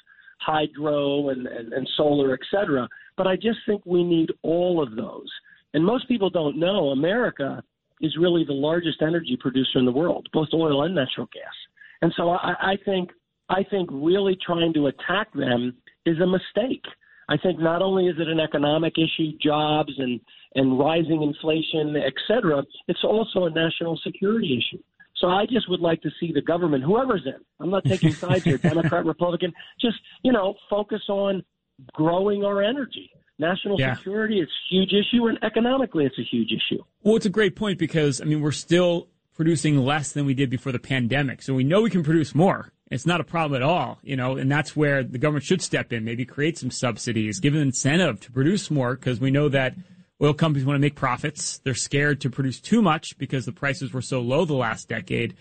[0.40, 2.88] hydro, and, and, and solar, et cetera.
[3.16, 5.30] But I just think we need all of those.
[5.74, 7.62] And most people don't know America
[8.00, 11.54] is really the largest energy producer in the world, both oil and natural gas.
[12.02, 13.10] And so I, I think
[13.48, 15.74] I think really trying to attack them
[16.04, 16.84] is a mistake.
[17.28, 20.20] I think not only is it an economic issue, jobs and,
[20.54, 24.82] and rising inflation, et cetera, it's also a national security issue.
[25.16, 28.44] So I just would like to see the government, whoever's in, I'm not taking sides
[28.44, 31.44] here, Democrat, Republican, just, you know, focus on
[31.92, 33.10] growing our energy.
[33.40, 33.94] National yeah.
[33.94, 36.82] security, is a huge issue, and economically, it's a huge issue.
[37.02, 40.50] Well, it's a great point because, I mean, we're still producing less than we did
[40.50, 41.42] before the pandemic.
[41.42, 42.72] So we know we can produce more.
[42.90, 45.92] It's not a problem at all, you know, and that's where the government should step
[45.92, 49.74] in, maybe create some subsidies, give an incentive to produce more because we know that
[50.22, 51.58] oil companies want to make profits.
[51.58, 55.36] They're scared to produce too much because the prices were so low the last decade.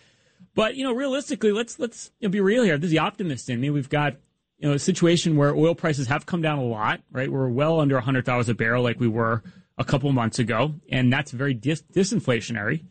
[0.55, 2.77] But, you know, realistically, let's, let's you know, be real here.
[2.77, 3.69] This is the optimist in me.
[3.69, 4.15] We've got,
[4.57, 7.31] you know, a situation where oil prices have come down a lot, right?
[7.31, 9.43] We're well under $100 a barrel like we were
[9.77, 10.73] a couple months ago.
[10.89, 12.83] And that's very dis- disinflationary.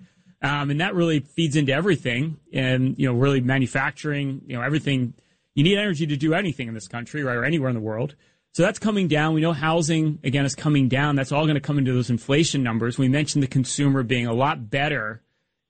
[0.43, 5.15] Um, and that really feeds into everything and, you know, really manufacturing, you know, everything.
[5.55, 8.15] You need energy to do anything in this country, right, or anywhere in the world.
[8.53, 9.35] So that's coming down.
[9.35, 11.17] We know housing, again, is coming down.
[11.17, 12.99] That's all going to come into those inflation numbers.
[12.99, 15.23] We mentioned the consumer being a lot better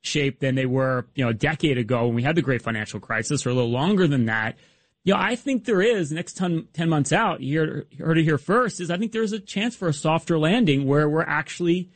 [0.03, 3.01] shape than they were, you know, a decade ago when we had the great financial
[3.01, 4.57] crisis or a little longer than that.
[5.03, 6.11] Yeah, I think there is.
[6.11, 9.41] Next 10, 10 months out, you heard it here first, is I think there's a
[9.41, 11.91] chance for a softer landing where we're actually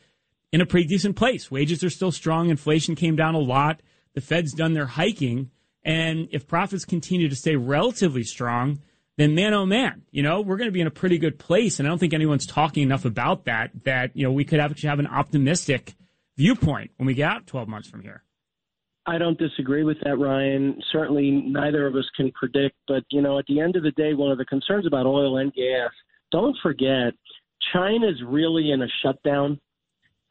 [0.53, 1.51] in a pretty decent place.
[1.51, 2.51] Wages are still strong.
[2.51, 3.81] Inflation came down a lot.
[4.15, 5.51] The Fed's done their hiking.
[5.85, 8.81] And if profits continue to stay relatively strong,
[9.17, 11.79] then man, oh man, you know, we're going to be in a pretty good place.
[11.79, 14.89] And I don't think anyone's talking enough about that, that, you know, we could actually
[14.89, 15.95] have an optimistic
[16.37, 18.23] viewpoint when we get out 12 months from here.
[19.07, 20.81] I don't disagree with that, Ryan.
[20.93, 22.77] Certainly, neither of us can predict.
[22.87, 25.39] But, you know, at the end of the day, one of the concerns about oil
[25.39, 25.91] and gas,
[26.31, 27.15] don't forget,
[27.73, 29.59] China's really in a shutdown.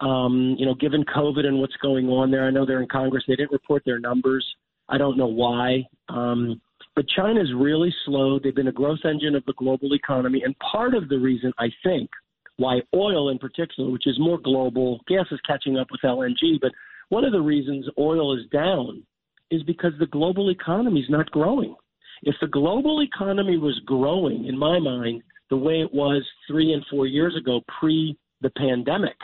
[0.02, 3.24] Um, you know, given COVID and what's going on there, I know they're in Congress.
[3.28, 4.46] They didn't report their numbers.
[4.88, 5.84] I don't know why.
[6.08, 6.62] Um,
[6.96, 8.40] but China's really slow.
[8.40, 10.42] They've been a growth engine of the global economy.
[10.44, 12.10] And part of the reason, I think,
[12.58, 16.72] why oil in particular, which is more global, gas is catching up with LNG, but
[17.08, 19.04] one of the reasons oil is down
[19.50, 21.76] is because the global economy is not growing.
[22.24, 26.86] If the global economy was growing, in my mind, the way it was three and
[26.92, 29.16] four years ago, pre the pandemic,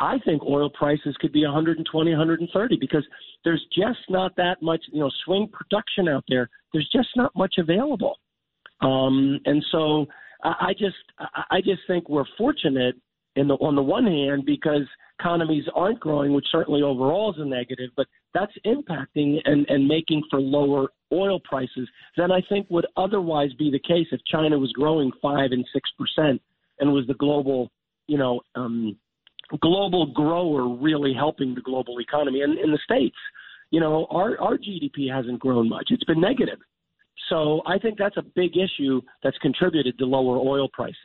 [0.00, 3.04] I think oil prices could be 120, 130 because
[3.44, 6.48] there's just not that much, you know, swing production out there.
[6.72, 8.16] There's just not much available.
[8.80, 10.06] Um, and so
[10.42, 10.96] I just,
[11.50, 12.94] I just think we're fortunate
[13.36, 14.82] in the, on the one hand because
[15.18, 20.22] economies aren't growing, which certainly overall is a negative, but that's impacting and, and making
[20.30, 24.72] for lower oil prices than I think would otherwise be the case if China was
[24.72, 26.40] growing five and six percent
[26.78, 27.70] and was the global,
[28.06, 28.96] you know, um,
[29.58, 32.42] global grower really helping the global economy.
[32.42, 33.16] And in the states,
[33.70, 36.58] you know, our our GDP hasn't grown much; it's been negative.
[37.28, 40.96] So I think that's a big issue that's contributed to lower oil prices.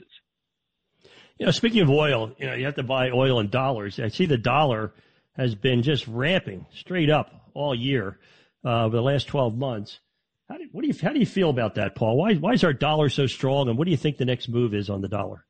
[1.37, 3.99] You know, speaking of oil, you know, you have to buy oil in dollars.
[3.99, 4.93] I see the dollar
[5.35, 8.19] has been just ramping straight up all year
[8.63, 9.99] uh, over the last 12 months.
[10.47, 12.17] How do, what do you how do you feel about that, Paul?
[12.17, 14.73] Why why is our dollar so strong, and what do you think the next move
[14.73, 15.45] is on the dollar?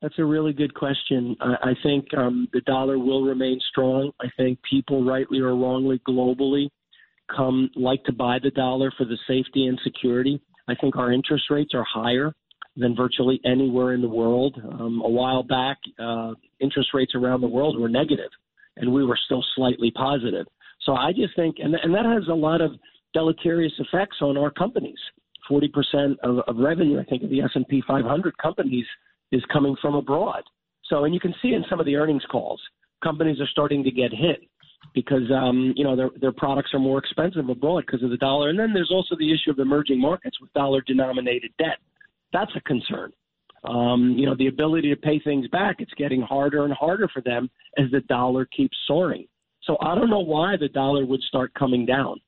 [0.00, 1.36] That's a really good question.
[1.40, 4.12] I, I think um, the dollar will remain strong.
[4.20, 6.68] I think people, rightly or wrongly, globally,
[7.34, 10.40] come like to buy the dollar for the safety and security.
[10.68, 12.32] I think our interest rates are higher
[12.76, 14.56] than virtually anywhere in the world.
[14.72, 18.30] Um, a while back, uh, interest rates around the world were negative,
[18.76, 20.46] and we were still slightly positive.
[20.86, 22.72] So I just think, and, and that has a lot of
[23.12, 24.98] deleterious effects on our companies.
[25.48, 28.84] Forty percent of, of revenue, I think, of the S and P 500 companies
[29.32, 30.42] is coming from abroad.
[30.84, 32.60] So, and you can see in some of the earnings calls,
[33.02, 34.40] companies are starting to get hit
[34.94, 38.48] because um, you know their their products are more expensive abroad because of the dollar.
[38.48, 41.78] And then there's also the issue of emerging markets with dollar denominated debt
[42.32, 43.12] that's a concern.
[43.64, 47.22] Um, you know, the ability to pay things back, it's getting harder and harder for
[47.22, 49.26] them as the dollar keeps soaring.
[49.62, 52.20] So I don't know why the dollar would start coming down.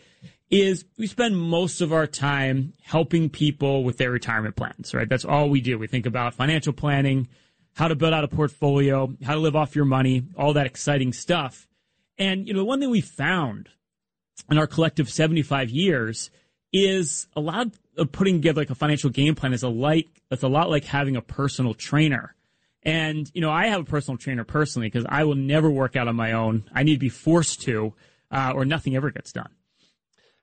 [0.50, 5.08] Is we spend most of our time helping people with their retirement plans, right?
[5.08, 5.80] That's all we do.
[5.80, 7.30] We think about financial planning,
[7.74, 11.14] how to build out a portfolio, how to live off your money, all that exciting
[11.14, 11.70] stuff.
[12.18, 13.70] And you know, the one thing we found
[14.50, 16.30] in our collective 75 years
[16.74, 17.68] is a lot
[17.98, 20.86] of putting together like a financial game plan is a like it's a lot like
[20.86, 22.36] having a personal trainer.
[22.84, 26.08] And you know, I have a personal trainer personally because I will never work out
[26.08, 26.64] on my own.
[26.74, 27.94] I need to be forced to,
[28.32, 29.50] uh, or nothing ever gets done.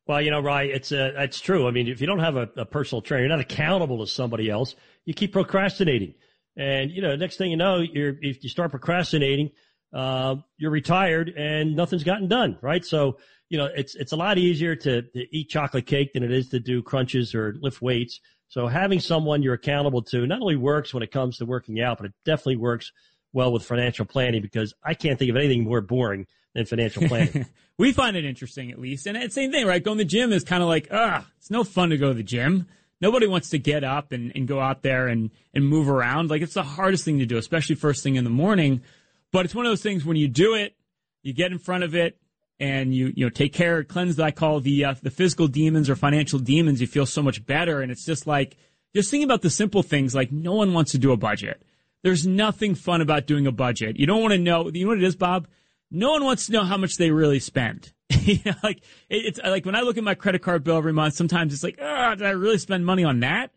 [0.06, 1.66] Well, you know, Rye, it's uh, it's true.
[1.66, 4.48] I mean, if you don't have a, a personal trainer, you're not accountable to somebody
[4.48, 4.74] else.
[5.04, 6.14] You keep procrastinating,
[6.56, 9.50] and you know, next thing you know, you're if you start procrastinating,
[9.92, 12.84] uh, you're retired and nothing's gotten done, right?
[12.84, 13.18] So
[13.48, 16.48] you know, it's it's a lot easier to, to eat chocolate cake than it is
[16.50, 18.20] to do crunches or lift weights.
[18.48, 21.98] So having someone you're accountable to not only works when it comes to working out,
[21.98, 22.92] but it definitely works
[23.32, 27.46] well with financial planning because I can't think of anything more boring than financial planning.
[27.78, 29.06] we find it interesting at least.
[29.06, 29.82] And it's the same thing, right?
[29.82, 32.14] Going to the gym is kind of like, ah, it's no fun to go to
[32.14, 32.66] the gym.
[33.00, 36.30] Nobody wants to get up and, and go out there and, and move around.
[36.30, 38.82] Like it's the hardest thing to do, especially first thing in the morning.
[39.30, 40.74] But it's one of those things when you do it,
[41.22, 42.18] you get in front of it,
[42.60, 45.88] and you you know take care, cleanse that I call the uh, the physical demons
[45.88, 46.80] or financial demons.
[46.80, 48.56] You feel so much better, and it's just like
[48.94, 50.14] just thinking about the simple things.
[50.14, 51.62] Like no one wants to do a budget.
[52.02, 53.98] There's nothing fun about doing a budget.
[53.98, 54.70] You don't want to know.
[54.72, 55.48] You know what it is, Bob?
[55.90, 57.92] No one wants to know how much they really spend.
[58.10, 61.14] you know, like it's like when I look at my credit card bill every month.
[61.14, 63.50] Sometimes it's like, oh, did I really spend money on that?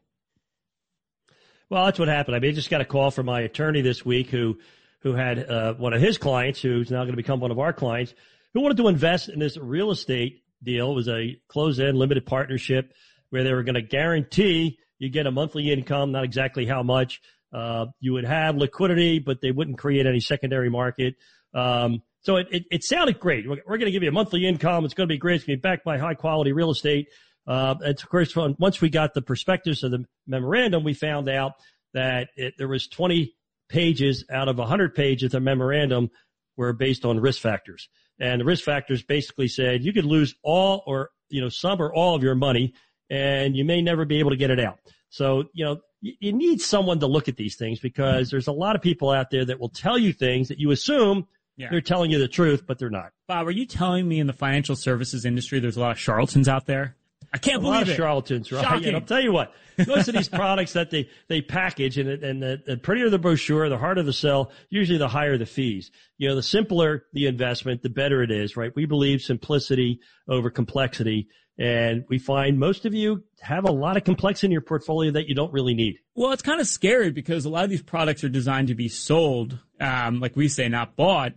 [1.70, 2.36] Well, that's what happened.
[2.36, 4.60] I mean, I just got a call from my attorney this week who
[5.00, 7.74] who had uh, one of his clients who's now going to become one of our
[7.74, 8.14] clients
[8.54, 10.92] who wanted to invest in this real estate deal.
[10.92, 12.94] It was a closed-end limited partnership
[13.30, 17.22] where they were going to guarantee you get a monthly income, not exactly how much.
[17.54, 21.16] Uh, you would have liquidity, but they wouldn't create any secondary market.
[21.54, 23.50] Um, so it, it, it, sounded great.
[23.50, 24.86] We're, we're going to give you a monthly income.
[24.86, 25.38] It's going to be great.
[25.38, 27.08] It's going to be backed by high quality real estate.
[27.48, 31.54] Uh, and of course, once we got the prospectus of the memorandum, we found out
[31.94, 33.34] that it, there was 20
[33.68, 36.10] pages out of 100 pages of the memorandum
[36.58, 37.90] were based on risk factors.
[38.22, 41.92] And the risk factors basically said you could lose all or, you know, some or
[41.92, 42.74] all of your money
[43.10, 44.80] and you may never be able to get it out.
[45.10, 48.52] So, you know, you, you need someone to look at these things because there's a
[48.52, 51.70] lot of people out there that will tell you things that you assume yeah.
[51.72, 53.12] they're telling you the truth, but they're not.
[53.28, 56.48] Bob, are you telling me in the financial services industry there's a lot of charlatans
[56.48, 56.96] out there?
[57.34, 57.96] I can't a believe lot it.
[57.96, 58.64] charlatans, right?
[58.64, 58.88] Shocking.
[58.88, 59.54] And I'll tell you what,
[59.88, 63.70] most of these products that they, they package and, and the, the prettier the brochure,
[63.70, 65.92] the harder the sell, usually the higher the fees.
[66.18, 68.72] You know, the simpler the investment, the better it is, right?
[68.76, 71.30] We believe simplicity over complexity.
[71.58, 75.28] And we find most of you have a lot of complexity in your portfolio that
[75.28, 76.00] you don't really need.
[76.16, 78.90] Well, it's kind of scary because a lot of these products are designed to be
[78.90, 81.34] sold, um, like we say, not bought.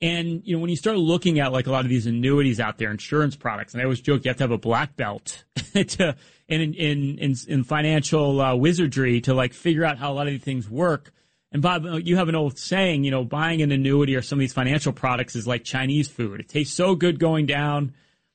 [0.00, 2.78] And, you know, when you start looking at like a lot of these annuities out
[2.78, 5.44] there, insurance products, and I always joke you have to have a black belt
[5.74, 6.14] to,
[6.46, 10.32] in, in, in, in financial uh, wizardry to like figure out how a lot of
[10.32, 11.12] these things work.
[11.50, 14.40] And Bob, you have an old saying, you know, buying an annuity or some of
[14.40, 16.40] these financial products is like Chinese food.
[16.40, 17.94] It tastes so good going down.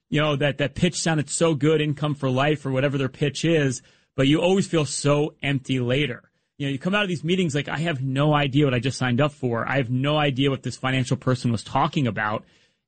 [0.09, 3.45] You know, that, that pitch sounded so good, income for life or whatever their pitch
[3.45, 3.81] is,
[4.15, 6.23] but you always feel so empty later
[6.57, 8.79] you know, you come out of these meetings like, I have no idea what I
[8.79, 9.67] just signed up for.
[9.67, 12.45] I have no idea what this financial person was talking about.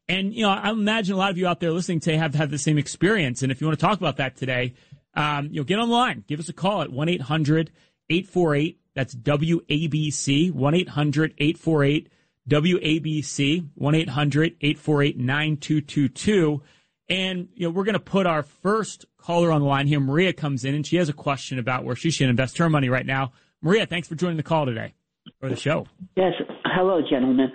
[0.07, 2.51] And, you know, I imagine a lot of you out there listening today have had
[2.51, 3.41] the same experience.
[3.41, 4.75] And if you want to talk about that today,
[5.15, 6.23] um, you know, get online.
[6.27, 8.75] Give us a call at 1-800-848.
[8.93, 10.51] That's WABC.
[10.51, 12.07] 1-800-848
[12.47, 13.69] WABC.
[13.79, 16.61] 1-800-848-9222.
[17.07, 19.99] And, you know, we're going to put our first caller on the line here.
[19.99, 22.89] Maria comes in and she has a question about where she should invest her money
[22.89, 23.31] right now.
[23.65, 24.93] Maria, thanks for joining the call today
[25.41, 25.87] or the show.
[26.15, 26.33] Yes.
[26.65, 27.47] Hello, gentlemen.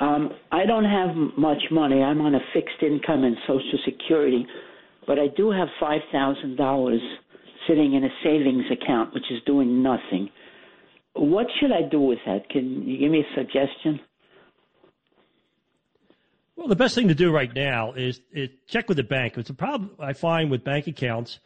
[0.00, 2.02] Um, I don't have much money.
[2.02, 4.44] I'm on a fixed income and Social Security,
[5.06, 7.00] but I do have five thousand dollars
[7.68, 10.30] sitting in a savings account, which is doing nothing.
[11.14, 12.48] What should I do with that?
[12.50, 14.00] Can you give me a suggestion?
[16.56, 19.38] Well, the best thing to do right now is, is check with the bank.
[19.38, 21.38] It's a problem I find with bank accounts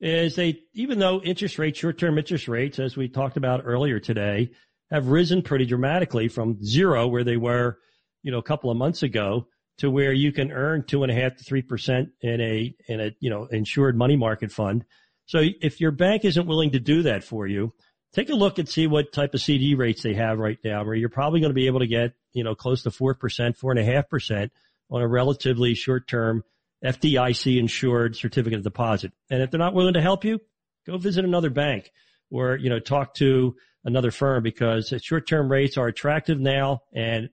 [0.00, 4.50] is they, even though interest rates, short-term interest rates, as we talked about earlier today,
[4.90, 7.78] have risen pretty dramatically from zero where they were,
[8.22, 9.46] you know, a couple of months ago
[9.78, 13.00] to where you can earn two and a half to three percent in a in
[13.00, 14.84] a you know insured money market fund.
[15.26, 17.72] So if your bank isn't willing to do that for you,
[18.12, 20.94] take a look and see what type of CD rates they have right now, where
[20.94, 23.70] you're probably going to be able to get you know close to four percent, four
[23.70, 24.52] and a half percent
[24.90, 26.44] on a relatively short term
[26.84, 29.12] FDIC insured certificate of deposit.
[29.30, 30.40] And if they're not willing to help you,
[30.86, 31.90] go visit another bank
[32.30, 37.28] or you know talk to another firm because short term rates are attractive now and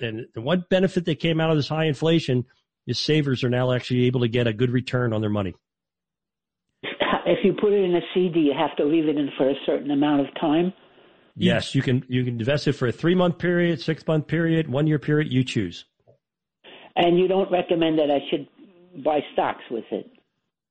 [0.00, 2.44] and the one benefit that came out of this high inflation
[2.86, 5.54] is savers are now actually able to get a good return on their money.
[6.82, 9.54] If you put it in a CD, you have to leave it in for a
[9.66, 10.72] certain amount of time.
[11.34, 14.68] Yes, you can you can invest it for a three month period, six month period,
[14.68, 15.32] one year period.
[15.32, 15.84] You choose.
[16.94, 18.46] And you don't recommend that I should
[19.02, 20.10] buy stocks with it.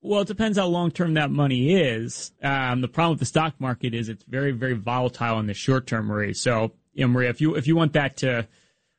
[0.01, 2.32] Well, it depends how long term that money is.
[2.43, 5.88] Um, the problem with the stock market is it's very, very volatile in the short
[5.88, 6.34] term, Marie.
[6.34, 8.47] So, you know, if you if you want that to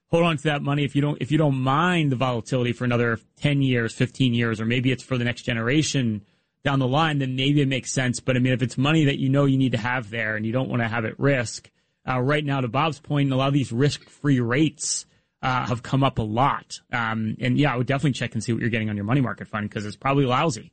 [0.09, 2.85] hold on to that money if you don't if you don't mind the volatility for
[2.85, 6.25] another 10 years 15 years or maybe it's for the next generation
[6.65, 9.19] down the line then maybe it makes sense but i mean if it's money that
[9.19, 11.71] you know you need to have there and you don't want to have it risk
[12.09, 15.07] uh, right now to bob's point a lot of these risk free rates
[15.43, 16.81] uh, have come up a lot.
[16.93, 19.21] Um, and yeah i would definitely check and see what you're getting on your money
[19.21, 20.73] market fund because it's probably lousy.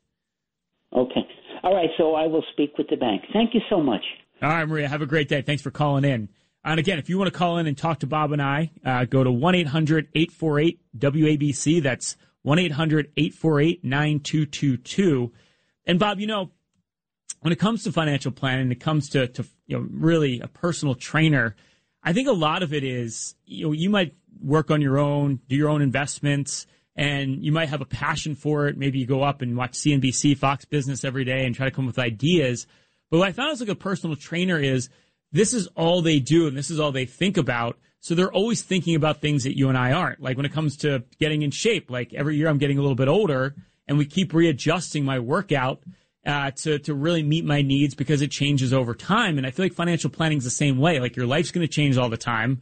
[0.95, 1.28] Okay.
[1.64, 3.24] All right so i will speak with the bank.
[3.34, 4.03] Thank you so much.
[4.41, 5.41] All right maria have a great day.
[5.41, 6.30] Thanks for calling in.
[6.66, 9.03] And again, if you want to call in and talk to Bob and I, uh,
[9.05, 11.84] go to 1-800-848-WABC.
[11.84, 15.32] That's 1-800-848-9222.
[15.86, 16.51] And Bob, you know,
[17.41, 20.95] when it comes to financial planning, it comes to, to, you know, really a personal
[20.95, 21.57] trainer,
[22.04, 25.39] I think a lot of it is, you know, you might work on your own,
[25.47, 28.78] do your own investments, and you might have a passion for it.
[28.78, 31.86] Maybe you go up and watch CNBC, Fox Business every day and try to come
[31.86, 32.68] up with ideas.
[33.10, 34.89] But what I found as like a personal trainer is–
[35.34, 37.78] this is all they do and this is all they think about.
[37.99, 40.22] So they're always thinking about things that you and I aren't.
[40.22, 42.95] Like when it comes to getting in shape, like every year I'm getting a little
[42.95, 43.56] bit older
[43.88, 45.82] and we keep readjusting my workout
[46.26, 49.38] uh, to, to really meet my needs because it changes over time.
[49.38, 50.99] And I feel like financial planning is the same way.
[50.99, 52.61] Like your life's going to change all the time.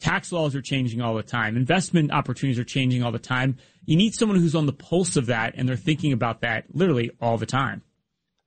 [0.00, 1.56] Tax laws are changing all the time.
[1.56, 3.56] Investment opportunities are changing all the time.
[3.84, 7.10] You need someone who's on the pulse of that and they're thinking about that literally
[7.20, 7.82] all the time.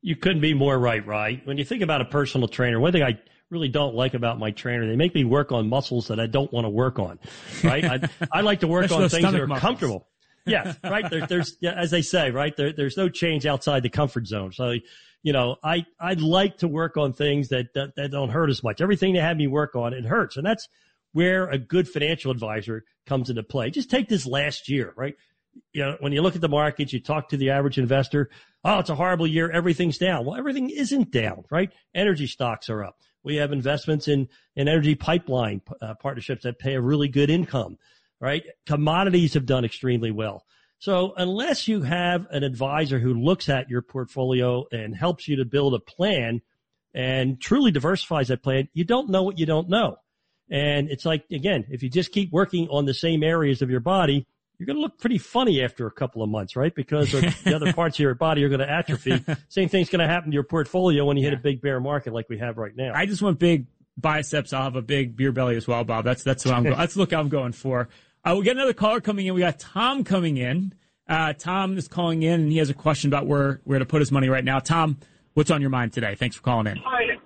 [0.01, 1.45] You couldn't be more right, right?
[1.45, 3.19] When you think about a personal trainer, one thing I
[3.51, 4.87] really don't like about my trainer.
[4.87, 7.19] They make me work on muscles that I don't want to work on.
[7.63, 7.83] Right?
[7.83, 9.61] I, I like to work on things that are muscles.
[9.61, 10.07] comfortable.
[10.45, 11.09] Yeah, right.
[11.09, 12.55] There, there's yeah, as they say, right.
[12.55, 14.51] There, there's no change outside the comfort zone.
[14.51, 14.75] So,
[15.23, 18.63] you know, I I'd like to work on things that, that that don't hurt as
[18.63, 18.81] much.
[18.81, 20.67] Everything they have me work on, it hurts, and that's
[21.13, 23.69] where a good financial advisor comes into play.
[23.69, 25.15] Just take this last year, right?
[25.73, 28.29] You know, when you look at the markets, you talk to the average investor.
[28.63, 29.51] Oh, it's a horrible year.
[29.51, 30.25] Everything's down.
[30.25, 31.71] Well, everything isn't down, right?
[31.93, 32.97] Energy stocks are up.
[33.23, 37.77] We have investments in, in energy pipeline uh, partnerships that pay a really good income,
[38.21, 38.43] right?
[38.65, 40.45] Commodities have done extremely well.
[40.79, 45.45] So unless you have an advisor who looks at your portfolio and helps you to
[45.45, 46.41] build a plan
[46.93, 49.97] and truly diversifies that plan, you don't know what you don't know.
[50.49, 53.79] And it's like, again, if you just keep working on the same areas of your
[53.79, 54.25] body,
[54.57, 56.73] you're going to look pretty funny after a couple of months, right?
[56.73, 59.23] Because the other parts of your body are going to atrophy.
[59.49, 62.13] Same thing's going to happen to your portfolio when you hit a big bear market
[62.13, 62.91] like we have right now.
[62.93, 63.65] I just want big
[63.97, 64.53] biceps.
[64.53, 66.05] I'll have a big beer belly as well, Bob.
[66.05, 66.63] That's that's what I'm.
[66.63, 67.89] that's the look I'm going for.
[68.23, 69.33] Uh, we got another caller coming in.
[69.33, 70.73] We got Tom coming in.
[71.09, 73.99] Uh, Tom is calling in, and he has a question about where where to put
[73.99, 74.59] his money right now.
[74.59, 74.97] Tom,
[75.33, 76.13] what's on your mind today?
[76.13, 76.77] Thanks for calling in.
[76.85, 77.17] Hi.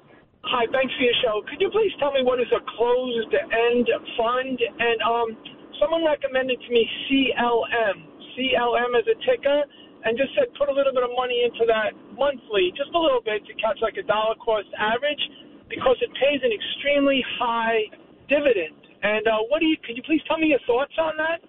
[0.45, 1.41] Hi, thanks for your show.
[1.49, 4.55] Could you please tell me what is a closed end fund?
[4.55, 5.35] And um,
[5.81, 7.97] someone recommended to me CLM,
[8.37, 9.65] CLM as a ticker,
[10.05, 13.25] and just said put a little bit of money into that monthly, just a little
[13.25, 15.19] bit to catch like a dollar cost average,
[15.67, 17.83] because it pays an extremely high
[18.29, 18.84] dividend.
[19.05, 19.77] And uh, what do you?
[19.85, 21.47] Could you please tell me your thoughts on that?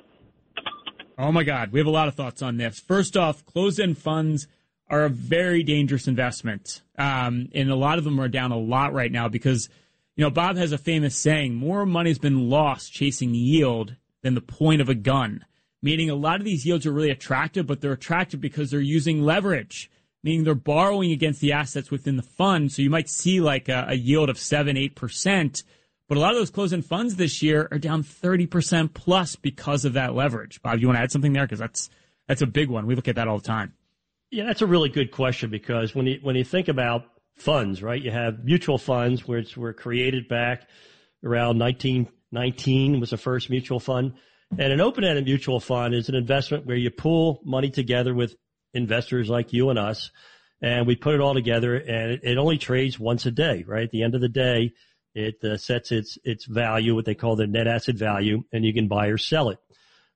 [1.16, 2.78] Oh my God, we have a lot of thoughts on this.
[2.78, 4.46] First off, closed-end funds
[4.90, 8.92] are a very dangerous investment, um, and a lot of them are down a lot
[8.92, 9.70] right now because
[10.16, 14.42] you know Bob has a famous saying: "More money's been lost chasing yield than the
[14.42, 15.46] point of a gun.
[15.82, 19.22] Meaning a lot of these yields are really attractive, but they're attractive because they're using
[19.22, 19.90] leverage,
[20.22, 22.70] meaning they're borrowing against the assets within the fund.
[22.70, 25.62] So you might see like a, a yield of seven, eight percent.
[26.08, 29.94] But a lot of those closed-end funds this year are down 30% plus because of
[29.94, 30.62] that leverage.
[30.62, 31.44] Bob, you want to add something there?
[31.44, 31.90] Because that's,
[32.28, 32.86] that's a big one.
[32.86, 33.74] We look at that all the time.
[34.30, 37.04] Yeah, that's a really good question because when you, when you think about
[37.36, 40.68] funds, right, you have mutual funds which were created back
[41.24, 44.14] around 19, 19 was the first mutual fund.
[44.58, 48.36] And an open-ended mutual fund is an investment where you pool money together with
[48.74, 50.10] investors like you and us,
[50.60, 53.84] and we put it all together, and it, it only trades once a day, right?
[53.84, 54.72] At the end of the day,
[55.16, 58.74] It uh, sets its its value, what they call the net asset value, and you
[58.74, 59.58] can buy or sell it.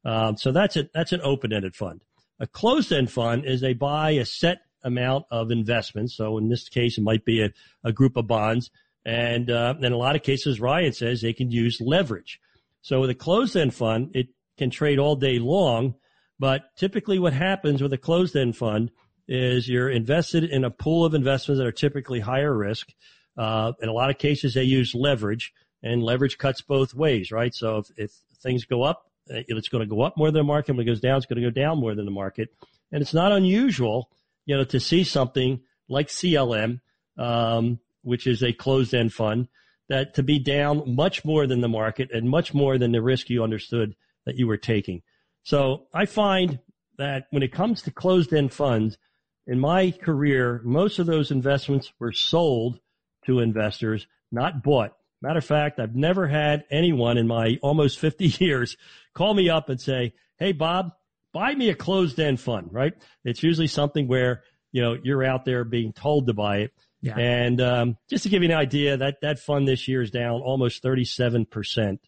[0.05, 0.91] Um, so that's it.
[0.93, 2.03] That's an open-ended fund.
[2.39, 6.15] A closed-end fund is they buy a set amount of investments.
[6.15, 7.51] So in this case, it might be a,
[7.83, 8.71] a group of bonds,
[9.07, 12.39] and uh, in a lot of cases, Ryan says they can use leverage.
[12.83, 14.29] So with a closed-end fund, it
[14.59, 15.95] can trade all day long,
[16.39, 18.91] but typically what happens with a closed-end fund
[19.29, 22.93] is you're invested in a pool of investments that are typically higher risk.
[23.41, 27.55] Uh, in a lot of cases, they use leverage, and leverage cuts both ways, right?
[27.55, 28.11] So if, if
[28.43, 30.77] things go up, uh, it's going to go up more than the market.
[30.77, 32.51] When it goes down, it's going to go down more than the market.
[32.93, 34.11] And it's not unusual,
[34.45, 36.83] you know, to see something like CLM,
[37.17, 39.49] um, which is a closed-end fund,
[39.89, 43.31] that to be down much more than the market and much more than the risk
[43.31, 45.01] you understood that you were taking.
[45.45, 46.59] So I find
[46.99, 48.99] that when it comes to closed-end funds,
[49.47, 52.81] in my career, most of those investments were sold
[53.27, 54.95] to investors, not bought.
[55.23, 58.77] Matter of fact, I've never had anyone in my almost 50 years
[59.15, 60.93] call me up and say, Hey, Bob,
[61.33, 62.95] buy me a closed end fund, right?
[63.25, 64.43] It's usually something where,
[64.73, 66.73] you know, you're out there being told to buy it.
[67.03, 67.19] Yeah.
[67.19, 70.41] And, um, just to give you an idea, that, that fund this year is down
[70.41, 71.99] almost 37%.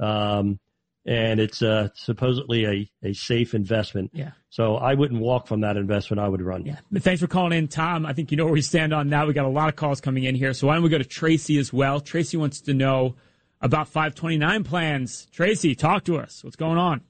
[0.00, 0.60] Um,
[1.08, 4.10] and it's uh, supposedly a, a safe investment.
[4.12, 4.32] Yeah.
[4.50, 6.20] So I wouldn't walk from that investment.
[6.20, 6.66] I would run.
[6.66, 6.76] Yeah.
[6.98, 8.04] Thanks for calling in, Tom.
[8.04, 9.26] I think you know where we stand on that.
[9.26, 10.52] We got a lot of calls coming in here.
[10.52, 12.00] So why don't we go to Tracy as well?
[12.00, 13.16] Tracy wants to know
[13.62, 15.26] about 529 plans.
[15.32, 16.44] Tracy, talk to us.
[16.44, 17.00] What's going on?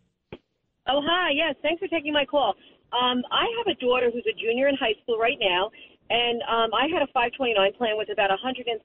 [0.87, 1.33] Oh, hi.
[1.35, 1.57] Yes.
[1.61, 2.55] Thanks for taking my call.
[2.93, 5.71] Um, I have a daughter who's a junior in high school right now,
[6.09, 8.79] and um, I had a 529 plan with about $130,000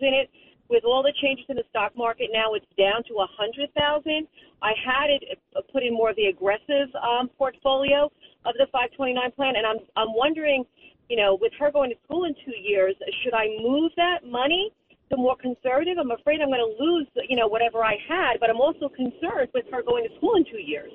[0.00, 0.30] in it
[0.68, 4.26] with all the changes in the stock market now, it's down to a hundred thousand.
[4.62, 8.10] I had it uh, put in more of the aggressive um, portfolio
[8.44, 10.64] of the 529 plan, and I'm I'm wondering,
[11.08, 14.72] you know, with her going to school in two years, should I move that money
[15.10, 15.98] to more conservative?
[15.98, 19.50] I'm afraid I'm going to lose, you know, whatever I had, but I'm also concerned
[19.54, 20.92] with her going to school in two years.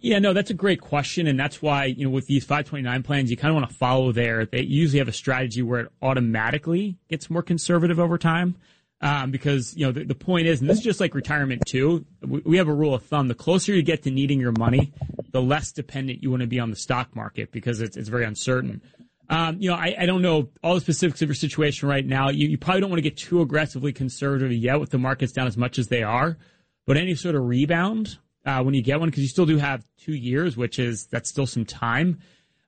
[0.00, 3.30] Yeah, no, that's a great question, and that's why you know with these 529 plans,
[3.30, 4.44] you kind of want to follow there.
[4.44, 8.56] They usually have a strategy where it automatically gets more conservative over time,
[9.00, 12.04] um, because you know the, the point is, and this is just like retirement too.
[12.20, 14.92] We, we have a rule of thumb: the closer you get to needing your money,
[15.32, 18.24] the less dependent you want to be on the stock market because it's it's very
[18.24, 18.82] uncertain.
[19.28, 22.28] Um, you know, I, I don't know all the specifics of your situation right now.
[22.28, 25.48] You, you probably don't want to get too aggressively conservative yet with the markets down
[25.48, 26.38] as much as they are,
[26.86, 29.84] but any sort of rebound uh, when you get one because you still do have
[29.98, 32.20] two years, which is that's still some time.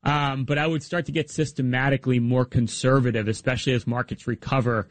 [0.02, 4.88] Um, but I would start to get systematically more conservative, especially as markets recover.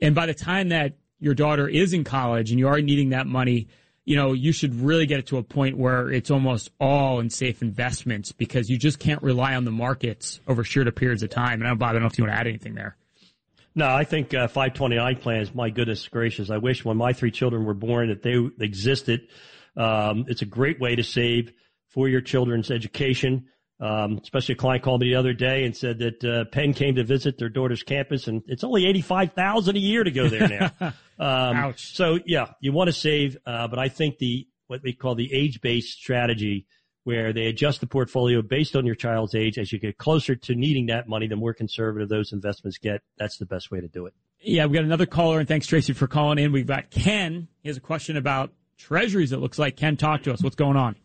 [0.00, 3.26] And by the time that your daughter is in college and you are needing that
[3.26, 3.68] money,
[4.04, 7.30] you know, you should really get it to a point where it's almost all in
[7.30, 11.60] safe investments because you just can't rely on the markets over shorter periods of time.
[11.60, 12.96] And I don't, Bob, I don't know if you want to add anything there.
[13.74, 17.64] No, I think uh, 529 plans, my goodness gracious, I wish when my three children
[17.64, 19.28] were born that they existed
[19.78, 21.52] um, it's a great way to save
[21.88, 23.46] for your children's education.
[23.80, 26.96] Um, especially a client called me the other day and said that uh, Penn came
[26.96, 30.48] to visit their daughter's campus, and it's only eighty-five thousand a year to go there
[30.48, 30.72] now.
[31.20, 31.94] um, Ouch.
[31.94, 35.32] So yeah, you want to save, uh, but I think the what we call the
[35.32, 36.66] age-based strategy,
[37.04, 39.58] where they adjust the portfolio based on your child's age.
[39.58, 43.02] As you get closer to needing that money, the more conservative those investments get.
[43.16, 44.14] That's the best way to do it.
[44.40, 46.50] Yeah, we got another caller, and thanks Tracy for calling in.
[46.50, 47.46] We've got Ken.
[47.62, 49.76] He has a question about Treasuries, it looks like.
[49.76, 50.42] Ken, talk to us.
[50.42, 50.96] What's going on?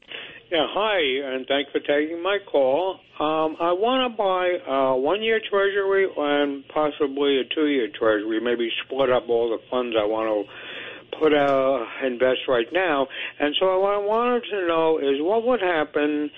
[0.52, 3.00] Yeah, hi, and thanks for taking my call.
[3.20, 8.40] Um, I want to buy a one-year Treasury and possibly a two-year Treasury.
[8.40, 13.08] Maybe split up all the funds I want to put out, invest right now.
[13.40, 16.30] And so what I wanted to know is what would happen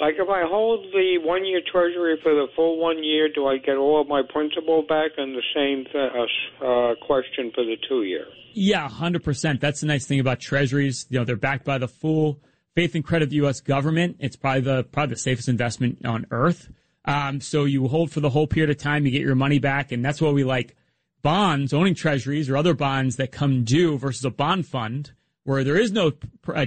[0.00, 3.58] like if I hold the one year treasury for the full one year, do I
[3.58, 5.12] get all of my principal back?
[5.16, 6.12] And the same th-
[6.60, 8.26] uh, uh, question for the two year.
[8.52, 9.60] Yeah, hundred percent.
[9.60, 11.06] That's the nice thing about treasuries.
[11.10, 12.40] You know, they're backed by the full
[12.74, 13.60] faith and credit of the U.S.
[13.60, 14.16] government.
[14.18, 16.68] It's probably the probably the safest investment on earth.
[17.04, 19.92] Um, so you hold for the whole period of time, you get your money back,
[19.92, 20.74] and that's why we like
[21.22, 25.12] bonds, owning treasuries or other bonds that come due versus a bond fund
[25.44, 26.12] where there is no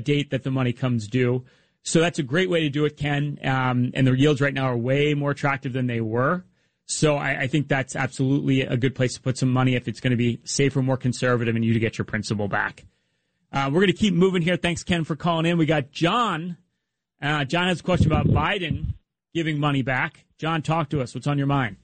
[0.03, 1.43] date that the money comes due.
[1.88, 3.39] So that's a great way to do it, Ken.
[3.45, 6.43] Um, and the yields right now are way more attractive than they were.
[6.85, 10.01] So I, I, think that's absolutely a good place to put some money if it's
[10.01, 12.85] going to be safer, more conservative, and you to get your principal back.
[13.53, 14.57] Uh, we're going to keep moving here.
[14.57, 15.57] Thanks, Ken, for calling in.
[15.57, 16.57] We got John.
[17.21, 18.95] Uh, John has a question about Biden
[19.33, 20.25] giving money back.
[20.38, 21.15] John, talk to us.
[21.15, 21.77] What's on your mind?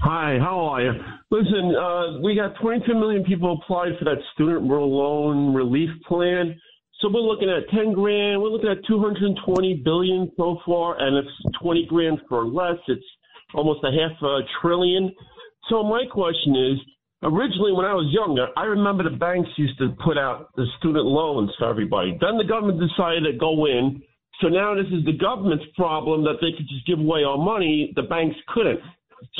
[0.00, 0.92] Hi, how are you?
[1.30, 6.58] Listen, uh, we got 22 million people applied for that student loan relief plan.
[7.02, 8.40] So we're looking at 10 grand.
[8.40, 12.78] We're looking at 220 billion so far, and it's 20 grand for less.
[12.86, 13.02] It's
[13.54, 15.10] almost a half a trillion.
[15.68, 16.78] So my question is,
[17.24, 21.04] originally when I was younger, I remember the banks used to put out the student
[21.04, 22.16] loans for everybody.
[22.20, 24.00] Then the government decided to go in.
[24.40, 27.92] So now this is the government's problem that they could just give away our money.
[27.96, 28.78] The banks couldn't.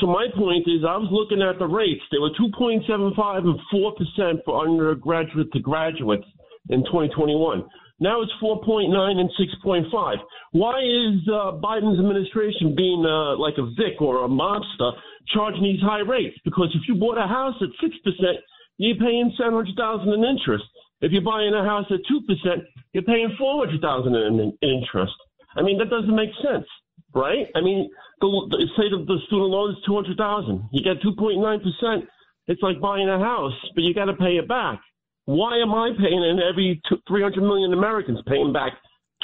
[0.00, 2.02] So my point is, I was looking at the rates.
[2.10, 6.26] They were 2.75 and 4 percent for undergraduate to graduates
[6.70, 7.64] in 2021.
[8.00, 10.16] Now it's 4.9 and 6.5.
[10.52, 14.92] Why is uh, Biden's administration being uh, like a Vic or a mobster
[15.32, 16.36] charging these high rates?
[16.44, 18.34] Because if you bought a house at 6%,
[18.78, 20.64] you're paying 700000 in interest.
[21.00, 25.14] If you're buying a house at 2%, you're paying 400000 in interest.
[25.56, 26.66] I mean, that doesn't make sense,
[27.14, 27.46] right?
[27.54, 27.88] I mean,
[28.20, 32.02] the, the, say the, the student loan is 200000 You get 2.9%.
[32.48, 34.80] It's like buying a house, but you got to pay it back.
[35.24, 38.72] Why am I paying and every 300 million Americans paying back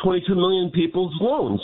[0.03, 1.61] 22 million people's loans?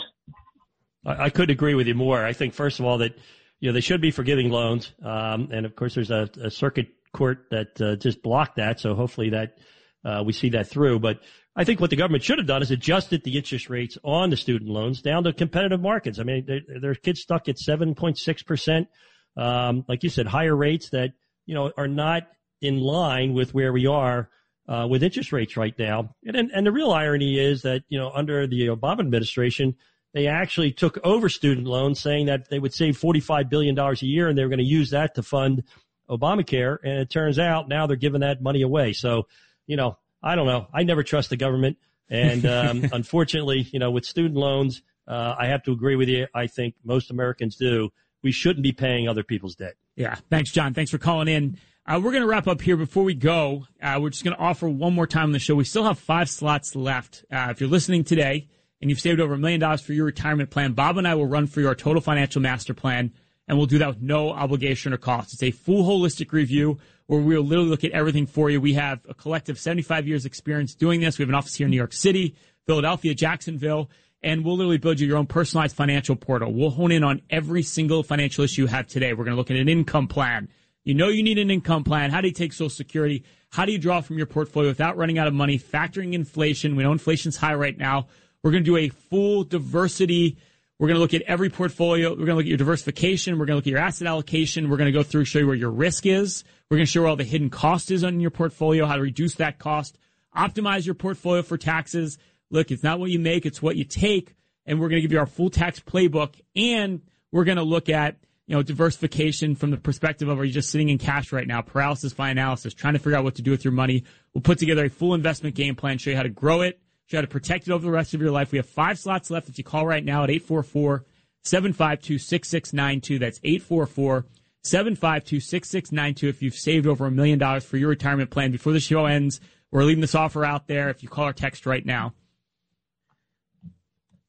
[1.05, 2.23] I, I could agree with you more.
[2.23, 3.17] I think, first of all, that
[3.59, 6.87] you know they should be forgiving loans, um, and of course, there's a, a circuit
[7.13, 8.79] court that uh, just blocked that.
[8.79, 9.57] So hopefully that
[10.03, 10.99] uh, we see that through.
[10.99, 11.21] But
[11.55, 14.37] I think what the government should have done is adjusted the interest rates on the
[14.37, 16.19] student loans down to competitive markets.
[16.19, 18.89] I mean, there are kids stuck at 7.6 percent,
[19.37, 21.13] um, like you said, higher rates that
[21.45, 22.27] you know are not
[22.61, 24.29] in line with where we are
[24.67, 26.15] uh, with interest rates right now.
[26.25, 29.75] And, and the real irony is that, you know, under the Obama administration,
[30.13, 34.27] they actually took over student loans saying that they would save $45 billion a year
[34.27, 35.63] and they were going to use that to fund
[36.09, 36.77] Obamacare.
[36.83, 38.93] And it turns out now they're giving that money away.
[38.93, 39.27] So,
[39.67, 40.67] you know, I don't know.
[40.73, 41.77] I never trust the government.
[42.09, 46.27] And, um, unfortunately, you know, with student loans, uh, I have to agree with you.
[46.33, 47.91] I think most Americans do.
[48.23, 49.75] We shouldn't be paying other people's debt.
[49.95, 50.15] Yeah.
[50.31, 50.73] Thanks, John.
[50.73, 51.57] Thanks for calling in.
[51.87, 52.75] Uh, we're going to wrap up here.
[52.75, 55.53] Before we go, uh, we're just going to offer one more time on the show.
[55.53, 57.23] We still have five slots left.
[57.31, 58.47] Uh, if you're listening today
[58.81, 61.27] and you've saved over a million dollars for your retirement plan, Bob and I will
[61.27, 63.13] run for your total financial master plan,
[63.47, 65.33] and we'll do that with no obligation or cost.
[65.33, 68.59] It's a full holistic review where we'll literally look at everything for you.
[68.59, 71.19] We have a collective 75 years experience doing this.
[71.19, 73.91] We have an office here in New York City, Philadelphia, Jacksonville,
[74.23, 76.51] and we'll literally build you your own personalized financial portal.
[76.51, 79.13] We'll hone in on every single financial issue you have today.
[79.13, 80.49] We're going to look at an income plan
[80.85, 82.11] you know you need an income plan.
[82.11, 83.23] How do you take Social Security?
[83.49, 86.75] How do you draw from your portfolio without running out of money, factoring inflation?
[86.75, 88.07] We know inflation's high right now.
[88.43, 90.37] We're going to do a full diversity.
[90.77, 92.11] We're going to look at every portfolio.
[92.11, 93.39] We're going to look at your diversification.
[93.39, 94.69] We're going to look at your asset allocation.
[94.69, 96.43] We're going to go through, show you where your risk is.
[96.69, 99.01] We're going to show where all the hidden cost is on your portfolio, how to
[99.01, 99.97] reduce that cost,
[100.35, 102.19] optimize your portfolio for taxes.
[102.51, 104.35] Look, it's not what you make, it's what you take.
[104.65, 106.39] And we're going to give you our full tax playbook.
[106.55, 108.17] And we're going to look at
[108.47, 111.61] you know, diversification from the perspective of are you just sitting in cash right now,
[111.61, 114.03] paralysis by analysis, trying to figure out what to do with your money.
[114.33, 117.17] We'll put together a full investment game plan, show you how to grow it, show
[117.17, 118.51] you how to protect it over the rest of your life.
[118.51, 121.05] We have five slots left if you call right now at 844
[121.43, 123.19] 752 6692.
[123.19, 124.25] That's 844
[124.61, 126.27] 752 6692.
[126.27, 129.39] If you've saved over a million dollars for your retirement plan before the show ends,
[129.71, 132.13] we're leaving this offer out there if you call or text right now.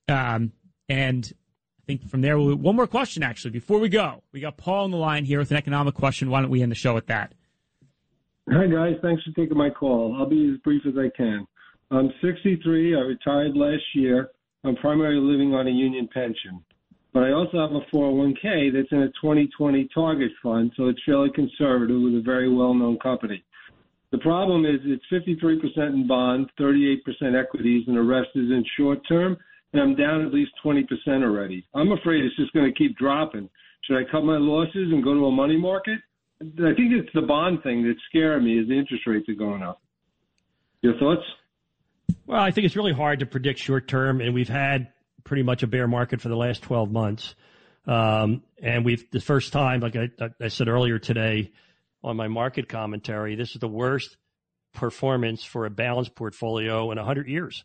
[0.09, 0.53] Um,
[0.89, 1.31] and
[1.87, 4.23] think from there, we'll, one more question actually before we go.
[4.33, 6.31] We got Paul on the line here with an economic question.
[6.31, 7.33] Why don't we end the show with that?
[8.51, 10.17] Hi guys, thanks for taking my call.
[10.17, 11.47] I'll be as brief as I can.
[11.91, 12.97] I'm 63.
[12.97, 14.31] I retired last year.
[14.65, 16.65] I'm primarily living on a union pension,
[17.13, 21.31] but I also have a 401k that's in a 2020 target fund, so it's fairly
[21.31, 23.45] conservative with a very well-known company.
[24.11, 26.99] The problem is it's 53% in bonds, 38%
[27.39, 29.37] equities, and the rest is in short term
[29.73, 30.87] and I'm down at least 20%
[31.23, 31.67] already.
[31.75, 33.49] I'm afraid it's just going to keep dropping.
[33.85, 35.99] Should I cut my losses and go to a money market?
[36.41, 39.63] I think it's the bond thing that's scaring me is the interest rates are going
[39.63, 39.81] up.
[40.83, 41.23] Your thoughts?
[42.27, 44.89] Well, I think it's really hard to predict short term, and we've had
[45.25, 47.35] pretty much a bear market for the last 12 months.
[47.87, 50.09] Um, and we've the first time, like I,
[50.41, 51.53] I said earlier today
[52.03, 54.17] on my market commentary, this is the worst
[54.75, 57.65] performance for a balanced portfolio in 100 years.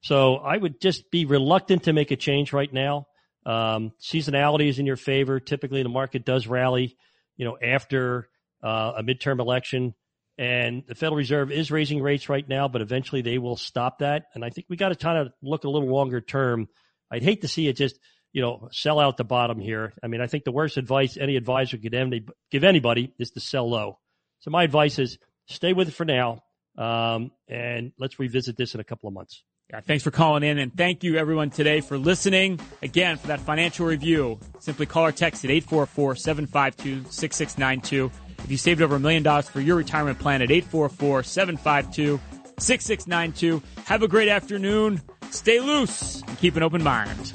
[0.00, 3.06] So I would just be reluctant to make a change right now.
[3.44, 5.40] Um, seasonality is in your favor.
[5.40, 6.96] Typically, the market does rally,
[7.36, 8.28] you know, after
[8.62, 9.94] uh, a midterm election.
[10.36, 14.26] And the Federal Reserve is raising rates right now, but eventually they will stop that.
[14.34, 16.68] And I think we got to kind of look a little longer term.
[17.10, 17.98] I'd hate to see it just,
[18.32, 19.94] you know, sell out the bottom here.
[20.02, 23.68] I mean, I think the worst advice any advisor could give anybody is to sell
[23.68, 23.98] low.
[24.40, 26.44] So my advice is stay with it for now,
[26.76, 29.42] um, and let's revisit this in a couple of months.
[29.70, 32.58] Yeah, thanks for calling in, and thank you everyone today for listening.
[32.80, 38.10] Again, for that financial review, simply call or text at 844 752 6692.
[38.44, 42.18] If you saved over a million dollars for your retirement plan at 844 752
[42.58, 45.02] 6692, have a great afternoon.
[45.30, 47.30] Stay loose and keep an open mind.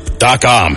[0.04, 0.76] elevatewellnessgroup.com.